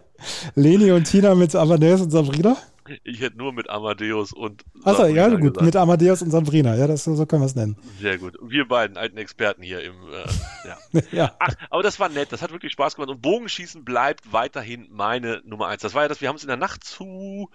[0.56, 2.58] Leni und Tina mit Amadeus und Sabrina?
[3.04, 4.64] Ich hätte nur mit Amadeus und.
[4.84, 5.62] Achso, ja, gut, gesagt.
[5.62, 6.76] mit Amadeus und Sabrina.
[6.76, 7.78] Ja, das, so können wir es nennen.
[8.02, 8.36] Sehr gut.
[8.42, 9.94] Wir beiden alten Experten hier im.
[10.12, 10.26] Äh,
[10.68, 11.02] ja.
[11.12, 11.36] ja.
[11.38, 13.12] Ach, aber das war nett, das hat wirklich Spaß gemacht.
[13.12, 15.84] Und Bogenschießen bleibt weiterhin meine Nummer eins.
[15.84, 17.52] Das war ja das, wir haben es in der Nacht zu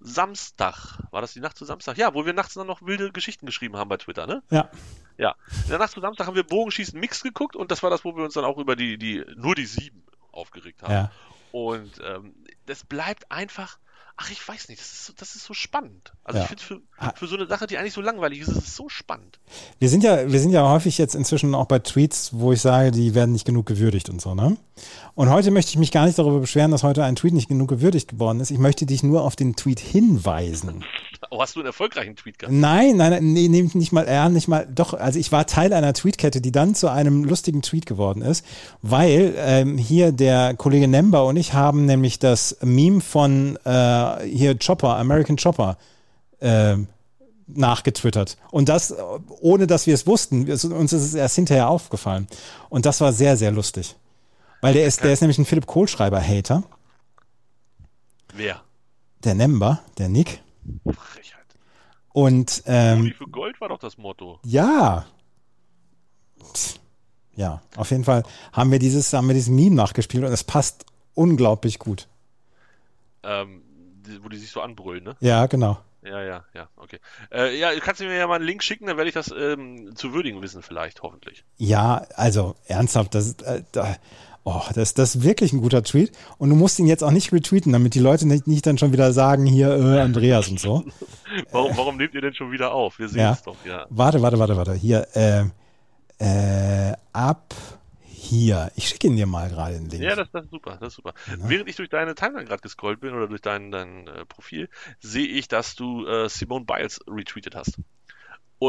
[0.00, 1.00] Samstag.
[1.10, 1.98] War das die Nacht zu Samstag?
[1.98, 4.42] Ja, wo wir nachts dann noch wilde Geschichten geschrieben haben bei Twitter, ne?
[4.50, 4.70] Ja.
[5.18, 5.34] Ja.
[5.64, 8.16] In der Nacht zu Samstag haben wir Bogenschießen Mix geguckt und das war das, wo
[8.16, 10.02] wir uns dann auch über die, die, nur die sieben
[10.34, 10.92] aufgeregt haben.
[10.92, 11.10] Ja.
[11.52, 12.34] Und ähm,
[12.66, 13.78] das bleibt einfach.
[14.16, 16.12] Ach, ich weiß nicht, das ist so, das ist so spannend.
[16.22, 16.44] Also Ja.
[16.44, 16.80] ich finde für,
[17.16, 19.40] für so eine Sache, die eigentlich so langweilig ist, ist es so spannend.
[19.80, 22.92] Wir sind ja, wir sind ja häufig jetzt inzwischen auch bei Tweets, wo ich sage,
[22.92, 24.56] die werden nicht genug gewürdigt und so, ne?
[25.16, 27.68] Und heute möchte ich mich gar nicht darüber beschweren, dass heute ein Tweet nicht genug
[27.68, 28.52] gewürdigt geworden ist.
[28.52, 30.84] Ich möchte dich nur auf den Tweet hinweisen.
[31.34, 32.54] Oh, hast du einen erfolgreichen Tweet gehabt?
[32.54, 35.72] Nein, nein, nein, nee, nehmt nicht mal, äh, nicht mal, doch, also ich war Teil
[35.72, 38.46] einer Tweetkette, die dann zu einem lustigen Tweet geworden ist,
[38.82, 44.56] weil ähm, hier der Kollege Nemba und ich haben nämlich das Meme von äh, hier
[44.56, 45.76] Chopper, American Chopper,
[46.40, 46.86] ähm,
[47.48, 48.36] nachgetwittert.
[48.52, 49.02] Und das, äh,
[49.40, 50.48] ohne dass wir es wussten.
[50.48, 52.28] Uns ist es erst hinterher aufgefallen.
[52.68, 53.96] Und das war sehr, sehr lustig.
[54.60, 56.62] Weil der ist, der ist nämlich ein Philipp Kohlschreiber-Hater.
[58.34, 58.62] Wer?
[59.24, 60.43] Der Nemba, der Nick.
[60.92, 61.44] Frechheit.
[62.12, 64.38] Und ähm, Juli für Gold war doch das Motto.
[64.44, 65.06] Ja.
[67.34, 68.22] Ja, auf jeden Fall
[68.52, 72.08] haben wir dieses, haben wir dieses Meme nachgespielt und es passt unglaublich gut.
[73.24, 73.62] Ähm,
[74.22, 75.16] wo die sich so anbrüllen, ne?
[75.20, 75.78] Ja, genau.
[76.02, 77.00] Ja, ja, ja, okay.
[77.32, 79.96] Äh, ja, kannst du mir ja mal einen Link schicken, dann werde ich das ähm,
[79.96, 81.44] zu würdigen wissen, vielleicht, hoffentlich.
[81.56, 83.96] Ja, also ernsthaft, das ist, äh, da,
[84.44, 86.12] oh, das, das ist wirklich ein guter Tweet.
[86.38, 88.92] Und du musst ihn jetzt auch nicht retweeten, damit die Leute nicht, nicht dann schon
[88.92, 90.84] wieder sagen, hier, äh, Andreas und so.
[91.50, 92.98] warum, warum nehmt ihr denn schon wieder auf?
[92.98, 93.32] Wir sehen Ja.
[93.32, 93.86] es doch, ja.
[93.90, 94.74] Warte, warte, warte, warte.
[94.74, 95.44] Hier, äh,
[96.18, 97.54] äh, ab
[98.06, 98.70] hier.
[98.76, 100.02] Ich schicke ihn dir mal gerade den Link.
[100.02, 101.12] Ja, das, das ist super, das ist super.
[101.38, 104.68] Während ich durch deine Timeline gerade gescrollt bin oder durch dein, dein äh, Profil,
[105.00, 107.78] sehe ich, dass du äh, Simone Biles retweetet hast.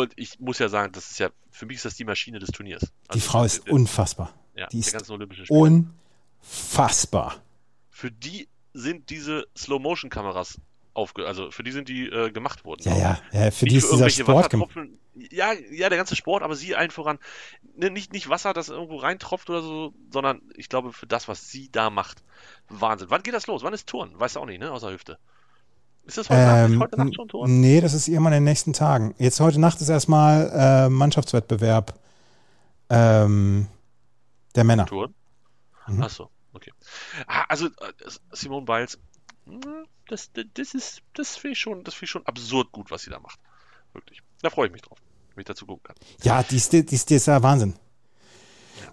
[0.01, 2.49] Und ich muss ja sagen, das ist ja, für mich ist das die Maschine des
[2.49, 2.81] Turniers.
[2.81, 4.33] die Also, Frau ist unfassbar.
[4.55, 5.59] ja, die ist ganzen Olympischen Spiele.
[6.41, 7.41] unfassbar.
[7.89, 10.59] Für die sind diese Slow-Motion-Kameras
[10.93, 11.25] aufge...
[11.25, 12.81] Also für die sind die äh, gemacht worden.
[12.83, 14.71] Ja, ja, ja für die ist für dieser Sport gemacht.
[15.31, 17.19] Ja, ja, der ganze Sport, aber sie allen voran.
[17.77, 21.49] Ne, nicht, nicht Wasser, das irgendwo reintropft oder so, sondern ich glaube für das, was
[21.49, 22.21] sie da macht.
[22.67, 23.09] Wahnsinn.
[23.09, 23.63] Wann geht das los?
[23.63, 24.11] Wann ist Turn?
[24.19, 24.71] Weißt du auch nicht, ne?
[24.71, 25.17] Außer Hüfte.
[26.05, 27.61] Ist das heute, Nacht, ist Ähm, heute Nacht schon Turn?
[27.61, 29.15] nee, das ist irgendwann in den nächsten Tagen.
[29.17, 31.97] Jetzt heute Nacht ist erstmal äh, Mannschaftswettbewerb
[32.89, 33.67] ähm,
[34.55, 34.85] der Männer.
[34.85, 35.13] Turn?
[35.87, 36.03] Mhm.
[36.03, 36.71] Achso, okay.
[37.27, 37.71] Ah, also, äh,
[38.31, 38.99] Simone Biles,
[39.45, 39.61] hm,
[40.07, 43.09] das, das, ist, das finde ich schon, das finde ich schon absurd gut, was sie
[43.09, 43.39] da macht.
[43.93, 44.21] Wirklich.
[44.41, 44.99] Da freue ich mich drauf,
[45.33, 45.95] wenn ich dazu gucken kann.
[46.21, 47.73] Ja, die ist, die ist, die ist der Wahnsinn.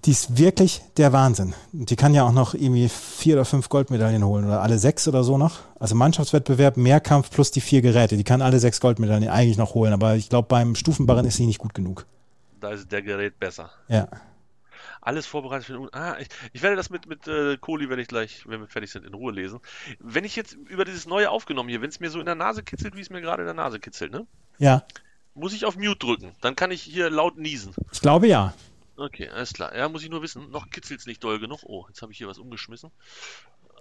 [0.04, 1.54] Die ist wirklich der Wahnsinn.
[1.72, 5.22] Die kann ja auch noch irgendwie vier oder fünf Goldmedaillen holen oder alle sechs oder
[5.24, 5.60] so noch.
[5.78, 8.16] Also Mannschaftswettbewerb, Mehrkampf plus die vier Geräte.
[8.16, 9.92] Die kann alle sechs Goldmedaillen eigentlich noch holen.
[9.92, 12.06] Aber ich glaube, beim Stufenbarren ist sie nicht gut genug.
[12.60, 13.70] Da ist der Gerät besser.
[13.88, 14.08] Ja.
[15.00, 15.82] Alles vorbereitet für den.
[15.82, 18.68] Un ah, ich, ich werde das mit, mit äh, Kohli, wenn ich gleich, wenn wir
[18.68, 19.58] fertig sind, in Ruhe lesen.
[19.98, 22.62] Wenn ich jetzt über dieses neue aufgenommen hier, wenn es mir so in der Nase
[22.62, 24.26] kitzelt, wie es mir gerade in der Nase kitzelt, ne?
[24.58, 24.84] Ja,
[25.34, 26.32] Muss ich auf Mute drücken.
[26.40, 27.74] Dann kann ich hier laut niesen.
[27.92, 28.54] ich glaube ja.
[28.96, 29.74] Okay, alles klar.
[29.74, 30.50] Ja, muss ich nur wissen.
[30.50, 31.60] Noch kitzelt es nicht doll genug.
[31.64, 32.90] Oh, jetzt habe ich hier was umgeschmissen.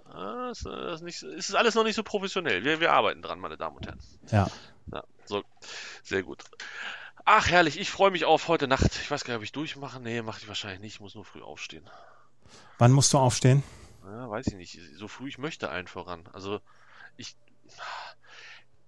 [0.06, 2.64] Ah, ist, ist, nicht, ist alles noch nicht so professionell.
[2.64, 4.00] Wir, wir arbeiten dran, meine Damen und Herren.
[4.30, 4.48] Ja.
[4.92, 5.42] Ja, so.
[6.02, 6.44] Sehr gut.
[7.24, 7.78] Ach, herrlich.
[7.78, 8.90] Ich freue mich auf heute Nacht.
[8.96, 10.00] Ich weiß gar nicht, ob ich durchmache.
[10.00, 10.94] Nee, mache ich wahrscheinlich nicht.
[10.94, 11.88] Ich muss nur früh aufstehen.
[12.78, 13.62] Wann musst du aufstehen?
[14.04, 14.78] Ja, weiß ich nicht.
[14.96, 16.28] So früh ich möchte allen voran.
[16.32, 16.60] Also,
[17.16, 17.36] ich.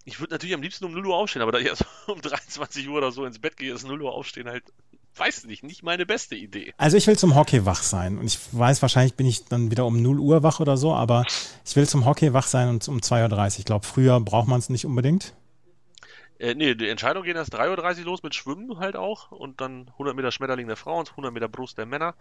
[0.06, 2.88] Ich würde natürlich am liebsten um 0 Uhr aufstehen, aber da ich erst um 23
[2.88, 4.64] Uhr oder so ins Bett gehe, ist 0 Uhr aufstehen halt,
[5.16, 6.74] weiß nicht, nicht meine beste Idee.
[6.77, 8.18] Also ich will zum Hockey wach sein.
[8.18, 11.24] Und ich weiß, wahrscheinlich bin ich dann wieder um 0 Uhr wach oder so, aber
[11.64, 13.59] ich will zum Hockey wach sein und um 2.30 Uhr.
[13.59, 15.35] Ich glaube, früher braucht man es nicht unbedingt.
[16.38, 19.88] Äh, nee, die Entscheidungen gehen erst 3.30 Uhr los mit Schwimmen halt auch und dann
[19.92, 22.14] 100 Meter Schmetterling der Frauen, 100 Meter Brust der Männer,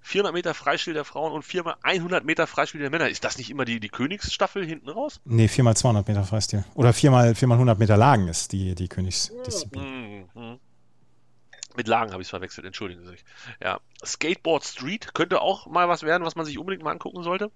[0.00, 3.08] 400 Meter Freistil der Frauen und 4 mal 100 Meter Freistil der Männer.
[3.08, 5.20] Ist das nicht immer die, die Königsstaffel hinten raus?
[5.24, 6.64] Nee, 4 x 200 Meter Freistil.
[6.74, 10.28] Oder 4 x 4 x 100 Meter Lagen ist die, die Königsdisziplin.
[10.34, 10.58] Mhm.
[11.76, 13.16] Mit Lagen habe ich es verwechselt, entschuldigen Sie.
[13.62, 13.80] Ja.
[14.04, 17.50] Skateboard Street könnte auch mal was werden, was man sich unbedingt mal angucken sollte.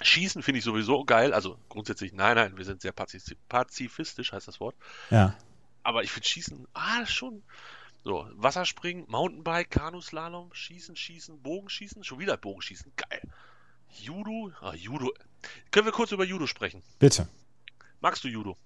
[0.00, 1.32] Schießen finde ich sowieso geil.
[1.32, 4.76] Also grundsätzlich, nein, nein, wir sind sehr pazif pazifistisch, heißt das Wort.
[5.10, 5.34] Ja.
[5.82, 7.42] Aber ich finde Schießen, ah, schon.
[8.04, 13.22] So, Wasserspringen, Mountainbike, Kanuslalom, Schießen, Schießen, Bogenschießen, schon wieder Bogenschießen, geil.
[13.90, 15.12] Judo, ah, Judo.
[15.70, 16.82] Können wir kurz über Judo sprechen?
[16.98, 17.28] Bitte.
[18.00, 18.56] Magst du Judo?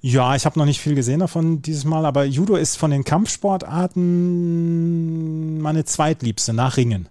[0.00, 3.02] Ja, ich habe noch nicht viel gesehen davon dieses Mal, aber Judo ist von den
[3.02, 7.08] Kampfsportarten meine zweitliebste nach Ringen.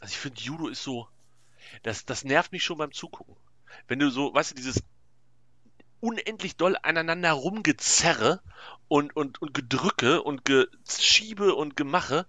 [0.00, 1.08] Also ich finde, Judo ist so,
[1.82, 3.34] das, das nervt mich schon beim Zugucken.
[3.88, 4.84] Wenn du so, weißt du, dieses
[5.98, 8.40] unendlich doll aneinander rumgezerre
[8.86, 12.26] und, und, und Gedrücke und Geschiebe und Gemache,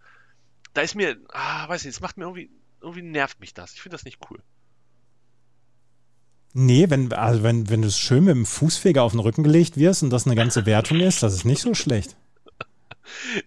[0.73, 2.49] da ist mir, ah, weiß nicht, das macht mir irgendwie,
[2.81, 3.73] irgendwie nervt mich das.
[3.73, 4.41] Ich finde das nicht cool.
[6.57, 10.03] Nee, wenn, also wenn, wenn du schön mit dem Fußfeger auf den Rücken gelegt wirst
[10.03, 12.15] und das eine ganze Wertung ist, das ist nicht so schlecht.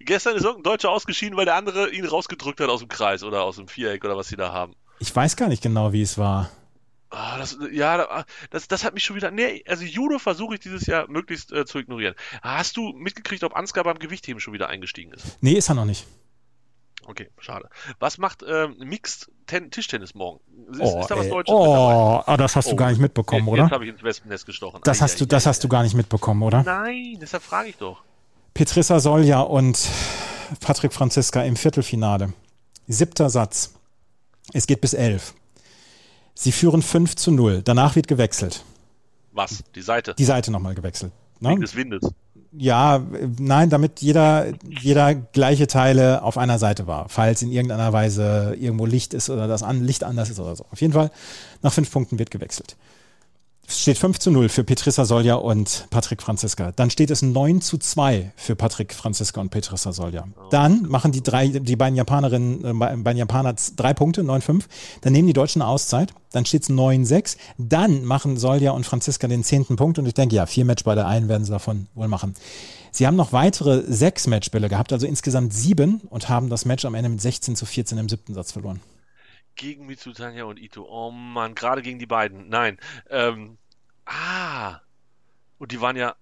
[0.01, 3.44] Gestern ist irgendein Deutscher ausgeschieden, weil der andere ihn rausgedrückt hat aus dem Kreis oder
[3.44, 4.75] aus dem Viereck oder was sie da haben.
[4.99, 6.51] Ich weiß gar nicht genau, wie es war.
[7.09, 9.31] Ah, das, ja, das, das hat mich schon wieder.
[9.31, 12.14] Nee, also Judo versuche ich dieses Jahr möglichst äh, zu ignorieren.
[12.42, 15.38] Hast du mitgekriegt, ob Ansgar beim Gewichtheben schon wieder eingestiegen ist?
[15.40, 16.07] Nee, ist er noch nicht.
[17.11, 17.71] Okay, schade.
[18.01, 20.40] Was macht ähm, Mixed Ten Tischtennis morgen?
[20.73, 21.31] Ist, Oh, ist da was ey.
[21.31, 23.71] Deutsches oh ah, das hast du Oh, gar nicht mitbekommen, Jetzt oder?
[23.71, 24.81] habe ich ins Wespennest gestochen.
[24.85, 26.62] Das Ei, hast du, ei, das ei, hast du gar nicht mitbekommen, oder?
[26.64, 28.03] Nein, deshalb frage ich doch.
[28.53, 29.88] Petrissa Solja und
[30.61, 32.35] Patrick Franziska im Viertelfinale.
[32.88, 33.75] Siebter Satz.
[34.53, 35.33] Es geht bis elf.
[36.35, 37.62] Sie führen 5 zu 0.
[37.62, 38.64] Danach wird gewechselt.
[39.33, 39.64] Was?
[39.75, 40.14] Die Seite.
[40.14, 41.12] Die Seite nochmal gewechselt.
[41.40, 41.61] Wegen Ne?
[41.61, 42.03] des Windes.
[42.53, 43.03] Ja,
[43.39, 44.47] nein, damit jeder,
[44.81, 49.47] jeder gleiche Teile auf einer Seite war, falls in irgendeiner Weise irgendwo Licht ist oder
[49.47, 50.65] das an, Licht anders ist oder so.
[50.71, 51.11] Auf jeden Fall,
[51.63, 52.77] nach fünf Punkten wird gewechselt.
[53.70, 56.72] Steht 5 zu 0 für Petrissa Solja und Patrick Franziska.
[56.72, 60.24] Dann steht es 9 zu 2 für Patrick Franziska und Petrissa Solja.
[60.50, 64.64] Dann machen die drei, die beiden Japanerinnen, äh, beiden Japaner drei Punkte, 9-5.
[65.02, 66.14] Dann nehmen die Deutschen Auszeit.
[66.33, 67.37] Dann steht es 9-6.
[67.59, 69.98] Dann machen Solja und Franziska den zehnten Punkt.
[69.98, 72.35] Und ich denke, ja, vier Match bei der einen werden sie davon wohl machen.
[72.90, 76.94] Sie haben noch weitere sechs Matchbälle gehabt, also insgesamt sieben und haben das Match am
[76.94, 78.81] Ende mit 16 zu 14 im siebten Satz verloren
[79.59, 80.87] gegen Mitsutanya und Ito.
[80.88, 82.49] Oh Mann, gerade gegen die beiden.
[82.49, 82.79] Nein.
[83.11, 83.59] Ähm,
[84.07, 84.81] ah.
[85.59, 86.14] Und die waren ja,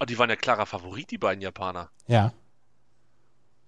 [0.00, 1.90] oh, die waren ja klarer Favorit, die beiden Japaner.
[2.06, 2.32] Ja.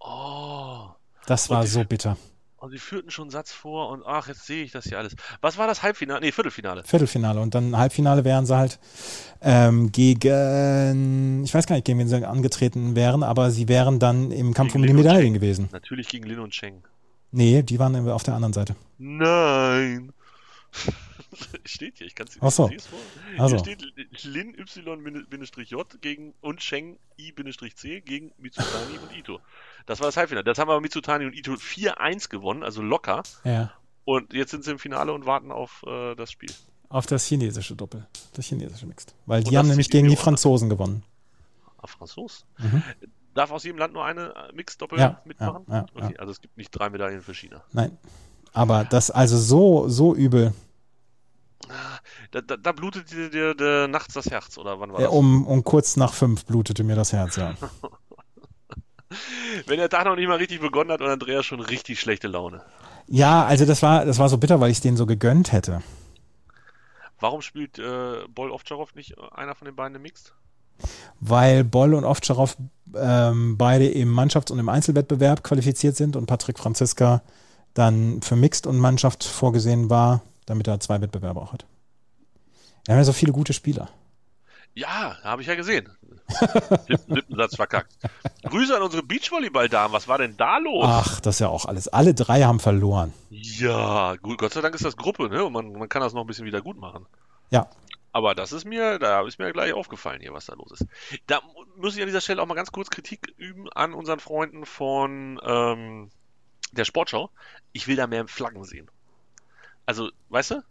[0.01, 0.89] Oh.
[1.27, 2.17] Das war so bitter.
[2.61, 5.15] Und sie führten schon einen Satz vor und ach, jetzt sehe ich das hier alles.
[5.41, 6.21] Was war das Halbfinale?
[6.21, 6.83] Nee, Viertelfinale.
[6.83, 7.41] Viertelfinale.
[7.41, 8.81] Und dann Halbfinale wären sie halt
[9.41, 14.33] ähm, gegen, ich weiß gar nicht, gegen wen sie angetreten wären, aber sie wären dann
[14.33, 15.69] im Kampf gegen um die Medaillen gewesen.
[15.71, 16.83] Natürlich gegen Lin und Cheng.
[17.31, 18.75] Nee, die waren auf der anderen Seite.
[18.99, 20.13] Nein.
[21.65, 22.69] steht hier, ich kann es nicht so.
[22.69, 22.71] vor.
[22.71, 23.59] Hier also.
[23.59, 23.83] steht
[24.25, 29.41] Lin Y-J gegen und Sheng I-C gegen Mitsutani und Ito.
[29.87, 30.45] Das war das Halbfinale.
[30.45, 33.23] Das haben aber Mitsutani und Ito 4-1 gewonnen, also locker.
[33.45, 33.73] Ja.
[34.05, 36.51] Und jetzt sind sie im Finale und warten auf äh, das Spiel.
[36.89, 39.15] Auf das chinesische Doppel, das chinesische Mixed.
[39.27, 41.03] Weil die haben nämlich gegen die Franzosen gewonnen.
[41.77, 42.47] Ah, Franzos?
[42.59, 42.83] Mhm.
[43.39, 45.65] Darf aus jedem Land nur eine äh, Mixed-Doppel ja, mitmachen?
[45.69, 47.63] Ja, ja, okay, also es gibt nicht drei Medaillen für China.
[47.71, 47.97] Nein.
[48.53, 50.53] Aber das also so, so übel.
[52.33, 55.11] Da, da, da blutete dir, dir, nachts das Herz, oder wann war das?
[55.11, 57.55] Um, um kurz nach fünf blutete mir das Herz, ja.
[59.67, 62.65] Wenn der Tag noch nicht mal richtig begonnen hat und Andreas schon richtig schlechte Laune.
[63.07, 65.81] Ja, also das war, das war so bitter, weil ich es denen so gegönnt hätte.
[67.21, 70.35] Warum spielt äh, Boll Ovtcharov nicht einer von den beiden im Mixed?
[71.21, 72.57] Weil Boll und Ovtcharov
[72.95, 77.23] ähm, beide im Mannschafts- und im Einzelwettbewerb qualifiziert sind und Patrick Franziska
[77.75, 81.67] dann für Mixed und Mannschaft vorgesehen war, damit er zwei Wettbewerbe auch hat.
[82.85, 83.89] Wir haben ja so viele gute Spieler.
[84.75, 85.89] Ja, habe ich ja gesehen.
[87.09, 87.93] Siebten Satz verkackt.
[88.45, 89.93] Grüße an unsere Beachvolleyball-Damen.
[89.93, 90.85] Was war denn da los?
[90.87, 91.89] Ach, das ist ja auch alles.
[91.89, 93.13] Alle drei haben verloren.
[93.31, 94.39] Ja, gut.
[94.39, 95.45] Gott sei Dank ist das Gruppe, ne?
[95.45, 97.07] Und man, man kann das noch ein bisschen wieder gut machen.
[97.51, 97.69] Ja,
[98.19, 100.87] aber das ist mir, da ist mir gleich aufgefallen hier, was da los ist.
[101.29, 101.41] Da
[101.77, 105.41] muss ich an dieser Stelle auch mal ganz kurz Kritik üben an unseren Freunden von
[105.45, 106.11] ähm,
[106.73, 107.31] der Sportschau.
[107.73, 108.91] Ich will da mehr Flaggen sehen.
[109.87, 110.65] Also, weißt du?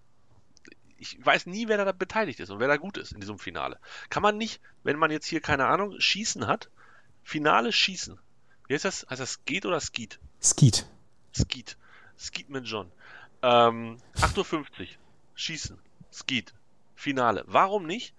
[0.97, 3.79] Ich weiß nie, wer da beteiligt ist und wer da gut ist in diesem Finale.
[4.10, 6.69] Kann man nicht, wenn man jetzt hier, keine Ahnung, Schießen hat,
[7.23, 8.19] Finale Schießen.
[8.67, 9.07] Wie heißt das?
[9.10, 10.19] Heißt das Skeet oder Skeet?
[10.43, 10.86] Skeet.
[11.33, 11.77] Skeet.
[12.19, 12.91] Skeet mit John.
[13.41, 14.88] Ähm, 8.50 Uhr.
[15.36, 15.79] Schießen.
[16.12, 16.53] Skeet.
[16.97, 17.43] Finale.
[17.47, 18.13] Warum nicht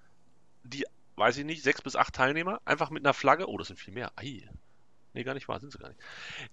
[0.62, 0.87] die,
[1.17, 3.93] weiß ich nicht, sechs bis acht Teilnehmer einfach mit einer Flagge, oh, das sind viel
[3.93, 4.12] mehr.
[4.17, 4.49] Ei.
[5.14, 6.01] Nee, gar nicht wahr, sind sie gar nicht.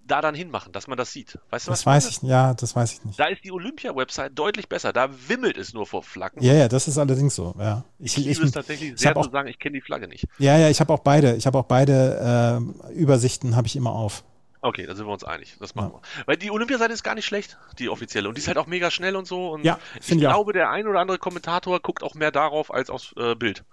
[0.03, 1.37] Da dann hinmachen, dass man das sieht.
[1.51, 3.19] Weißt du, das weiß ich, ja, das weiß ich nicht.
[3.19, 4.91] Da ist die Olympia-Website deutlich besser.
[4.91, 6.41] Da wimmelt es nur vor Flaggen.
[6.41, 7.53] Ja, ja, das ist allerdings so.
[7.59, 7.83] Ja.
[7.99, 10.25] Ich, ich, ich es tatsächlich sehr zu sagen, ich kenne die Flagge nicht.
[10.39, 11.35] Ja, ja, ich habe auch beide.
[11.35, 12.59] Ich habe auch beide
[12.89, 14.23] äh, Übersichten habe ich immer auf.
[14.65, 15.57] Okay, da sind wir uns einig.
[15.59, 15.99] Das machen ja.
[15.99, 16.27] wir.
[16.27, 18.27] Weil die Olympiaseite ist gar nicht schlecht, die offizielle.
[18.27, 19.51] Und die ist halt auch mega schnell und so.
[19.51, 23.13] Und ja, ich glaube, der ein oder andere Kommentator guckt auch mehr darauf als aufs
[23.15, 23.63] äh, Bild.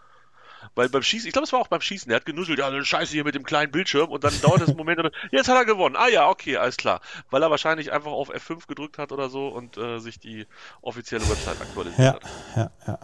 [0.75, 2.85] Weil beim Schießen, ich glaube, es war auch beim Schießen, der hat genuschelt, ja, eine
[2.85, 5.57] Scheiße hier mit dem kleinen Bildschirm und dann dauert es einen Moment und jetzt hat
[5.57, 5.97] er gewonnen.
[5.97, 7.01] Ah ja, okay, alles klar.
[7.31, 10.47] Weil er wahrscheinlich einfach auf F5 gedrückt hat oder so und äh, sich die
[10.83, 12.23] offizielle Website aktualisiert ja, hat.
[12.55, 12.99] Ja, ja.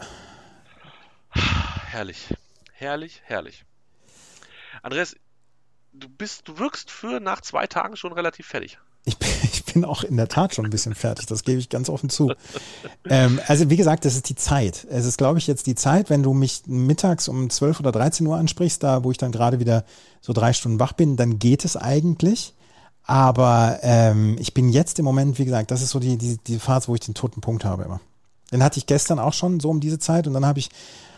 [1.86, 2.34] Herrlich.
[2.74, 3.64] Herrlich, herrlich.
[4.82, 5.16] Andreas,
[5.98, 8.78] du bist, du wirkst für nach zwei Tagen schon relativ fertig.
[9.04, 11.68] Ich bin, ich bin auch in der Tat schon ein bisschen fertig, das gebe ich
[11.68, 12.32] ganz offen zu.
[13.08, 14.86] ähm, also wie gesagt, das ist die Zeit.
[14.90, 18.26] Es ist, glaube ich, jetzt die Zeit, wenn du mich mittags um 12 oder 13
[18.26, 19.84] Uhr ansprichst, da wo ich dann gerade wieder
[20.20, 22.54] so drei Stunden wach bin, dann geht es eigentlich.
[23.04, 26.58] Aber ähm, ich bin jetzt im Moment, wie gesagt, das ist so die, die, die
[26.58, 28.00] Phase, wo ich den toten Punkt habe immer.
[28.52, 30.68] Den hatte ich gestern auch schon so um diese Zeit und dann habe ich,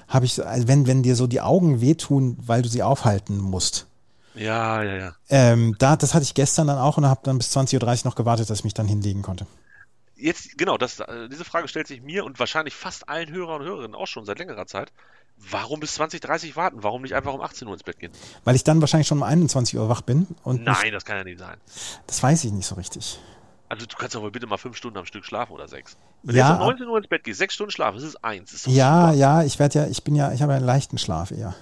[0.07, 3.87] habe ich, also wenn, wenn dir so die Augen wehtun, weil du sie aufhalten musst,
[4.41, 5.15] ja, ja, ja.
[5.29, 8.15] Ähm, da, das hatte ich gestern dann auch und habe dann bis 20.30 Uhr noch
[8.17, 9.47] gewartet, dass ich mich dann hinlegen konnte.
[10.17, 13.67] Jetzt, genau, das, äh, diese Frage stellt sich mir und wahrscheinlich fast allen Hörern und
[13.67, 14.93] Hörerinnen auch schon seit längerer Zeit.
[15.37, 16.83] Warum bis 20.30 Uhr warten?
[16.83, 18.13] Warum nicht einfach um 18 Uhr ins Bett gehen?
[18.45, 20.27] Weil ich dann wahrscheinlich schon um 21 Uhr wach bin.
[20.43, 21.57] Und Nein, nicht, das kann ja nicht sein.
[22.07, 23.19] Das weiß ich nicht so richtig.
[23.69, 25.97] Also du kannst doch wohl bitte mal fünf Stunden am Stück schlafen oder sechs.
[26.23, 28.51] Wenn ja, du um 19 Uhr ins Bett gehst, sechs Stunden schlafen, das ist eins.
[28.51, 29.19] Das ist ja, super.
[29.19, 31.55] ja, ich werde ja, ich bin ja, ich habe einen leichten Schlaf eher.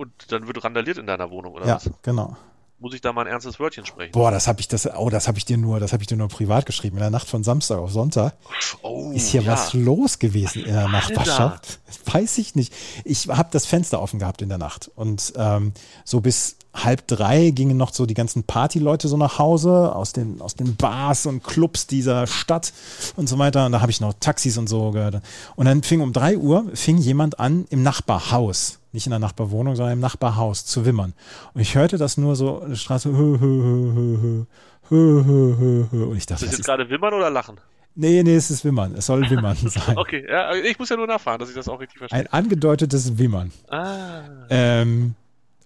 [0.00, 1.90] Und dann wird randaliert in deiner Wohnung, oder ja, was?
[2.00, 2.34] genau.
[2.78, 4.12] muss ich da mal ein ernstes Wörtchen sprechen.
[4.12, 6.16] Boah, das habe ich das oh, das habe ich dir nur, das habe ich dir
[6.16, 8.32] nur privat geschrieben in der Nacht von Samstag auf Sonntag.
[8.80, 9.52] Oh, Ist hier ja.
[9.52, 10.88] was los gewesen in der.
[10.88, 11.80] Nachbarschaft?
[12.06, 12.72] Weiß ich nicht.
[13.04, 15.74] Ich habe das Fenster offen gehabt in der Nacht und ähm,
[16.06, 20.40] so bis halb drei gingen noch so die ganzen Partyleute so nach Hause aus den,
[20.40, 22.72] aus den Bars und Clubs dieser Stadt
[23.16, 23.66] und so weiter.
[23.66, 25.20] Und da habe ich noch Taxis und so gehört.
[25.56, 29.76] Und dann fing um drei Uhr, fing jemand an im Nachbarhaus, nicht in der Nachbarwohnung,
[29.76, 31.14] sondern im Nachbarhaus zu wimmern.
[31.54, 33.10] Und ich hörte das nur so in der Straße.
[33.10, 34.46] Hö, hö,
[34.90, 37.58] hö, und ich dachte, ist das jetzt gerade wimmern oder lachen?
[37.94, 38.94] Nee, nee, es ist wimmern.
[38.96, 39.96] Es soll wimmern sein.
[39.96, 42.18] okay, ja, also ich muss ja nur nachfahren, dass ich das auch richtig verstehe.
[42.18, 43.52] Ein angedeutetes Wimmern.
[43.68, 44.22] Ah.
[44.48, 45.14] Ähm,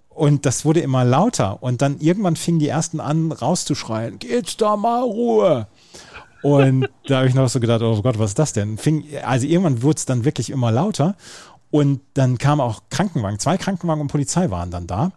[0.09, 1.63] und das wurde immer lauter.
[1.63, 5.67] Und dann irgendwann fingen die ersten an, rauszuschreien: Geht's da mal Ruhe!
[6.43, 8.79] Und da habe ich noch so gedacht: Oh Gott, was ist das denn?
[8.79, 11.17] Fing, also irgendwann wurde es dann wirklich immer lauter.
[11.75, 13.41] Und dann kamen auch Krankenwagen.
[13.41, 15.11] Zwei Krankenwagen und Polizei waren dann da.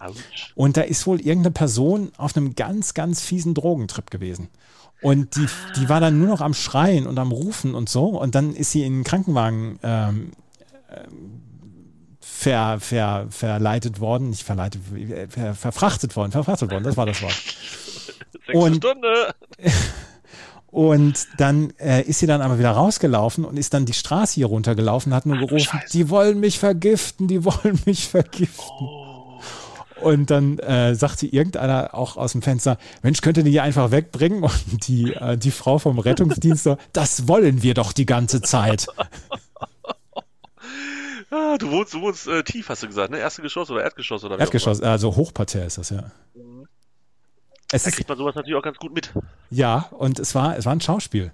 [0.55, 4.49] Und da ist wohl irgendeine Person auf einem ganz, ganz fiesen Drogentrip gewesen.
[5.03, 5.45] Und die,
[5.75, 8.05] die war dann nur noch am Schreien und am Rufen und so.
[8.07, 10.31] Und dann ist sie in den Krankenwagen ähm,
[10.89, 11.41] ähm,
[12.21, 14.81] ver, ver, verleitet worden, nicht verleitet,
[15.29, 17.33] ver, verfrachtet worden, verfrachtet worden, das war das Wort.
[18.47, 19.35] Sechste Und- Stunde.
[20.69, 24.47] Und dann äh, ist sie dann aber wieder rausgelaufen und ist dann die Straße hier
[24.47, 28.87] runtergelaufen, hat nur gerufen, die wollen mich vergiften, die wollen mich vergiften.
[30.01, 33.91] Und dann äh, sagte irgendeiner auch aus dem Fenster, Mensch, könnt ihr die hier einfach
[33.91, 34.43] wegbringen?
[34.43, 38.87] Und die, äh, die Frau vom Rettungsdienst so, das wollen wir doch die ganze Zeit.
[41.29, 43.19] Ah, du wohnst, du wohnst äh, tief, hast du gesagt, ne?
[43.19, 46.09] Erste Geschoss oder Erdgeschoss oder Erdgeschoss, also Hochparterre ist das, ja.
[47.71, 49.13] Es Da kriegt man sowas natürlich auch ganz gut mit.
[49.49, 51.33] ja, und es war, es war ein Schauspiel.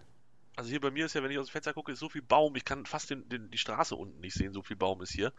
[0.56, 2.22] Also hier bei mir ist ja, wenn ich aus dem Fenster gucke, ist so viel
[2.22, 5.12] Baum, ich kann fast den, den, die Straße unten nicht sehen, so viel Baum ist
[5.12, 5.34] hier.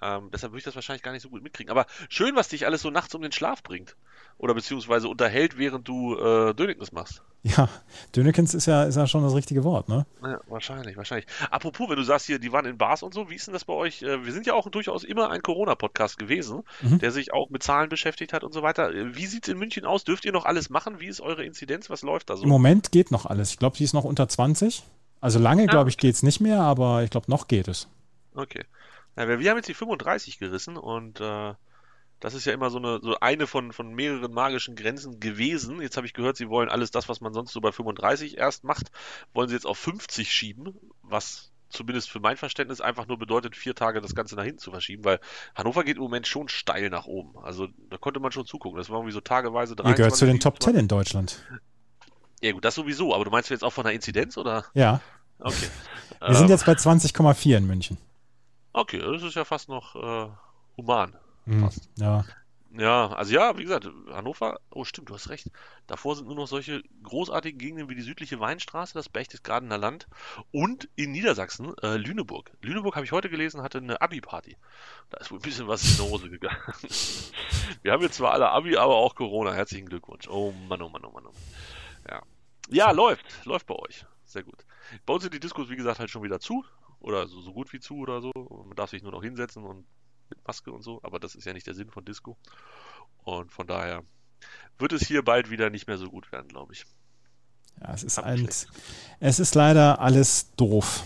[0.00, 1.70] Ähm, deshalb würde ich das wahrscheinlich gar nicht so gut mitkriegen.
[1.70, 3.96] Aber schön, was dich alles so nachts um den Schlaf bringt.
[4.38, 7.22] Oder beziehungsweise unterhält, während du äh, Dönignis machst.
[7.42, 7.70] Ja,
[8.14, 10.04] Dönekens ist ja, ist ja schon das richtige Wort, ne?
[10.22, 11.26] Ja, wahrscheinlich, wahrscheinlich.
[11.50, 13.64] Apropos, wenn du sagst hier, die waren in Bars und so, wie ist denn das
[13.64, 14.02] bei euch?
[14.02, 16.98] Äh, Wir sind ja auch durchaus immer ein Corona-Podcast gewesen, Mhm.
[16.98, 18.90] der sich auch mit Zahlen beschäftigt hat und so weiter.
[18.94, 20.04] Äh, Wie sieht's in München aus?
[20.04, 21.00] Dürft ihr noch alles machen?
[21.00, 21.88] Wie ist eure Inzidenz?
[21.88, 22.42] Was läuft da so?
[22.42, 23.52] Im Moment geht noch alles.
[23.52, 24.82] Ich glaube, die ist noch unter 20.
[25.22, 27.88] Also lange, glaube ich, geht's nicht mehr, aber ich glaube, noch geht es.
[28.34, 28.64] Okay.
[29.16, 31.54] Ja, wir, wir haben jetzt die 35 gerissen und äh,
[32.20, 35.80] das ist ja immer so eine, so eine von, von mehreren magischen Grenzen gewesen.
[35.80, 38.64] Jetzt habe ich gehört, sie wollen alles das, was man sonst so bei 35 erst
[38.64, 38.90] macht,
[39.32, 43.74] wollen sie jetzt auf 50 schieben, was zumindest für mein Verständnis einfach nur bedeutet, vier
[43.74, 45.20] Tage das Ganze nach hinten zu verschieben, weil
[45.54, 47.38] Hannover geht im Moment schon steil nach oben.
[47.42, 48.76] Also da konnte man schon zugucken.
[48.78, 50.80] Das war irgendwie so tageweise Ihr gehört zu den Top 10 27.
[50.80, 51.44] in Deutschland.
[52.42, 54.64] Ja gut, das sowieso, aber du meinst jetzt auch von der Inzidenz oder?
[54.74, 55.00] Ja,
[55.42, 55.68] Okay.
[56.20, 57.98] wir sind Ähm, jetzt bei 20,4 in München.
[58.72, 60.28] Okay, das ist ja fast noch äh,
[60.76, 61.16] human.
[61.50, 61.88] Hm, passt.
[61.96, 62.24] ja.
[62.72, 65.50] Ja, also ja, wie gesagt, Hannover, oh stimmt, du hast recht.
[65.88, 70.06] Davor sind nur noch solche großartigen Gegenden wie die südliche Weinstraße, das Berchtesgadener Land
[70.52, 72.52] und in Niedersachsen äh, Lüneburg.
[72.62, 74.56] Lüneburg habe ich heute gelesen, hatte eine Abi-Party.
[75.10, 76.62] Da ist wohl ein bisschen was in die Hose gegangen.
[77.82, 79.52] Wir haben jetzt zwar alle Abi, aber auch Corona.
[79.52, 80.28] Herzlichen Glückwunsch.
[80.28, 81.26] Oh Mann, oh Mann, oh Mann.
[81.26, 81.42] Oh Mann.
[82.08, 82.22] Ja.
[82.68, 83.24] ja, läuft.
[83.46, 84.06] Läuft bei euch.
[84.24, 84.64] Sehr gut.
[85.06, 86.64] Bei uns sind die Diskos, wie gesagt, halt schon wieder zu.
[87.00, 88.30] Oder so, so gut wie zu oder so.
[88.66, 89.86] Man darf sich nur noch hinsetzen und
[90.30, 91.00] mit Maske und so.
[91.02, 92.36] Aber das ist ja nicht der Sinn von Disco.
[93.24, 94.02] Und von daher
[94.78, 96.84] wird es hier bald wieder nicht mehr so gut werden, glaube ich.
[97.80, 98.48] ja es, ist ein,
[99.20, 101.04] es ist leider alles doof.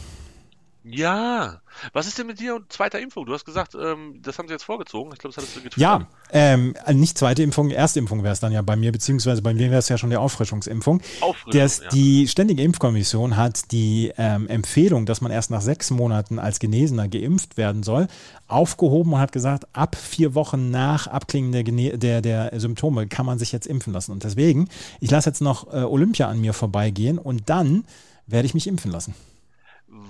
[0.85, 1.63] Ja.
[1.95, 3.25] Was ist denn mit dir und zweiter Impfung?
[3.25, 5.11] Du hast gesagt, ähm, das haben sie jetzt vorgezogen.
[5.15, 5.81] Ich glaube, das hattest du getwittert.
[5.81, 9.55] Ja, ähm, nicht zweite Impfung, erste Impfung wäre es dann ja bei mir, beziehungsweise bei
[9.55, 11.01] mir wäre es ja schon die Auffrischungsimpfung.
[11.23, 11.89] Auffrischung, Das, ja.
[11.89, 17.09] Die Ständige Impfkommission hat die ähm, Empfehlung, dass man erst nach sechs Monaten als Genesener
[17.09, 18.07] geimpft werden soll,
[18.47, 23.25] aufgehoben und hat gesagt, ab vier Wochen nach Abklingen der, Gene der, der Symptome kann
[23.25, 24.13] man sich jetzt impfen lassen.
[24.13, 24.69] Und deswegen,
[25.01, 27.85] ich lasse jetzt noch äh, Olympia an mir vorbeigehen und dann
[28.27, 29.15] werde ich mich impfen lassen.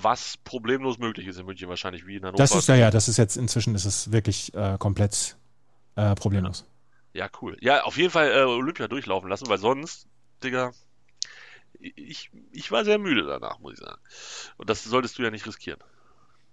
[0.04, 2.36] Was problemlos möglich ist in München wahrscheinlich, wie in Hannover.
[2.36, 5.36] Das ist ja, ja, das ist jetzt inzwischen ist es wirklich äh, komplett
[5.96, 6.66] äh, problemlos.
[7.14, 7.56] Ja, cool.
[7.60, 10.06] Ja, auf jeden Fall äh, Olympia durchlaufen lassen, weil sonst,
[10.42, 10.72] Digga,
[11.80, 14.00] ich, ich war sehr müde danach, muss ich sagen.
[14.56, 15.80] Und das solltest du ja nicht riskieren,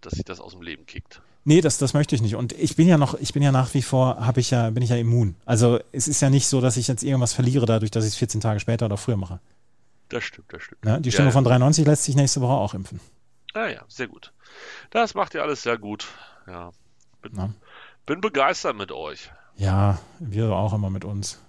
[0.01, 1.21] dass sich das aus dem Leben kickt.
[1.43, 2.35] Nee, das, das möchte ich nicht.
[2.35, 4.83] Und ich bin ja noch, ich bin ja nach wie vor, habe ich ja, bin
[4.83, 5.35] ich ja immun.
[5.45, 8.17] Also es ist ja nicht so, dass ich jetzt irgendwas verliere dadurch, dass ich es
[8.17, 9.39] 14 Tage später oder früher mache.
[10.09, 10.85] Das stimmt, das stimmt.
[10.85, 11.01] Ne?
[11.01, 11.33] Die Ja, Stimme ja.
[11.33, 12.99] von 93 lässt sich nächste Woche auch impfen.
[13.53, 14.33] Ah ja, sehr gut.
[14.89, 16.07] Das macht ihr alles sehr gut.
[16.47, 16.71] Ja.
[17.21, 17.53] Bin, Na?
[18.05, 19.31] bin begeistert mit euch.
[19.55, 21.41] Ja, wir auch immer mit uns.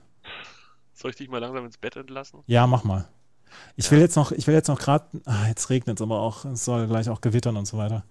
[0.92, 2.40] Soll ich dich mal langsam ins Bett entlassen?
[2.46, 3.08] Ja, mach mal.
[3.76, 6.44] Ich will jetzt noch, ich will jetzt noch gerade, ah, jetzt regnet es aber auch,
[6.44, 8.04] es soll gleich auch gewittern und so weiter.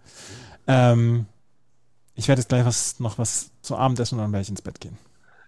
[0.68, 1.26] Ähm,
[2.16, 4.62] ich werde jetzt gleich was, noch was zu Abend essen und dann werde ich ins
[4.62, 4.98] Bett gehen.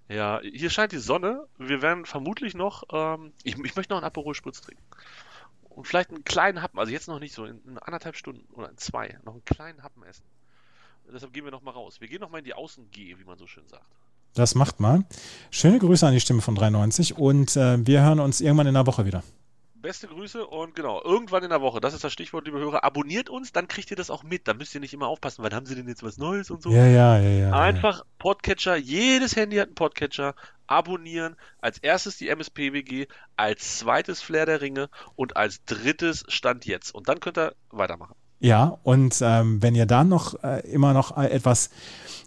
[0.09, 1.47] Ja, hier scheint die Sonne.
[1.57, 4.83] Wir werden vermutlich noch, ähm, ich, ich möchte noch einen Aperol Spritz trinken.
[5.75, 8.69] Und vielleicht einen kleinen Happen, also jetzt noch nicht so, in, in anderthalb Stunden oder
[8.69, 10.23] in zwei, noch einen kleinen Happen essen.
[11.11, 11.99] Deshalb gehen wir noch mal raus.
[11.99, 13.85] Wir gehen noch mal in die Außen-G, wie man so schön sagt.
[14.33, 15.03] Das macht mal.
[15.51, 18.87] Schöne Grüße an die Stimme von 93 und äh, wir hören uns irgendwann in der
[18.87, 19.23] Woche wieder.
[19.83, 22.85] Beste Grüße und genau, irgendwann in der Woche, das ist das Stichwort, liebe Hörer.
[22.85, 24.47] Abonniert uns, dann kriegt ihr das auch mit.
[24.47, 26.71] Da müsst ihr nicht immer aufpassen, weil haben sie denn jetzt was Neues und so.
[26.71, 27.51] Ja, ja, ja, ja.
[27.51, 30.35] Einfach Podcatcher, jedes Handy hat einen Podcatcher.
[30.67, 31.35] Abonnieren.
[31.59, 36.95] Als erstes die MSPWG, als zweites Flair der Ringe und als drittes Stand jetzt.
[36.95, 38.15] Und dann könnt ihr weitermachen.
[38.39, 41.71] Ja, und ähm, wenn ihr dann noch äh, immer noch äh, etwas,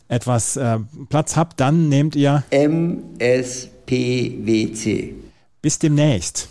[0.08, 0.78] etwas äh,
[1.08, 3.54] Platz habt, dann nehmt ihr MSPWC.
[5.62, 6.50] bis demnächst.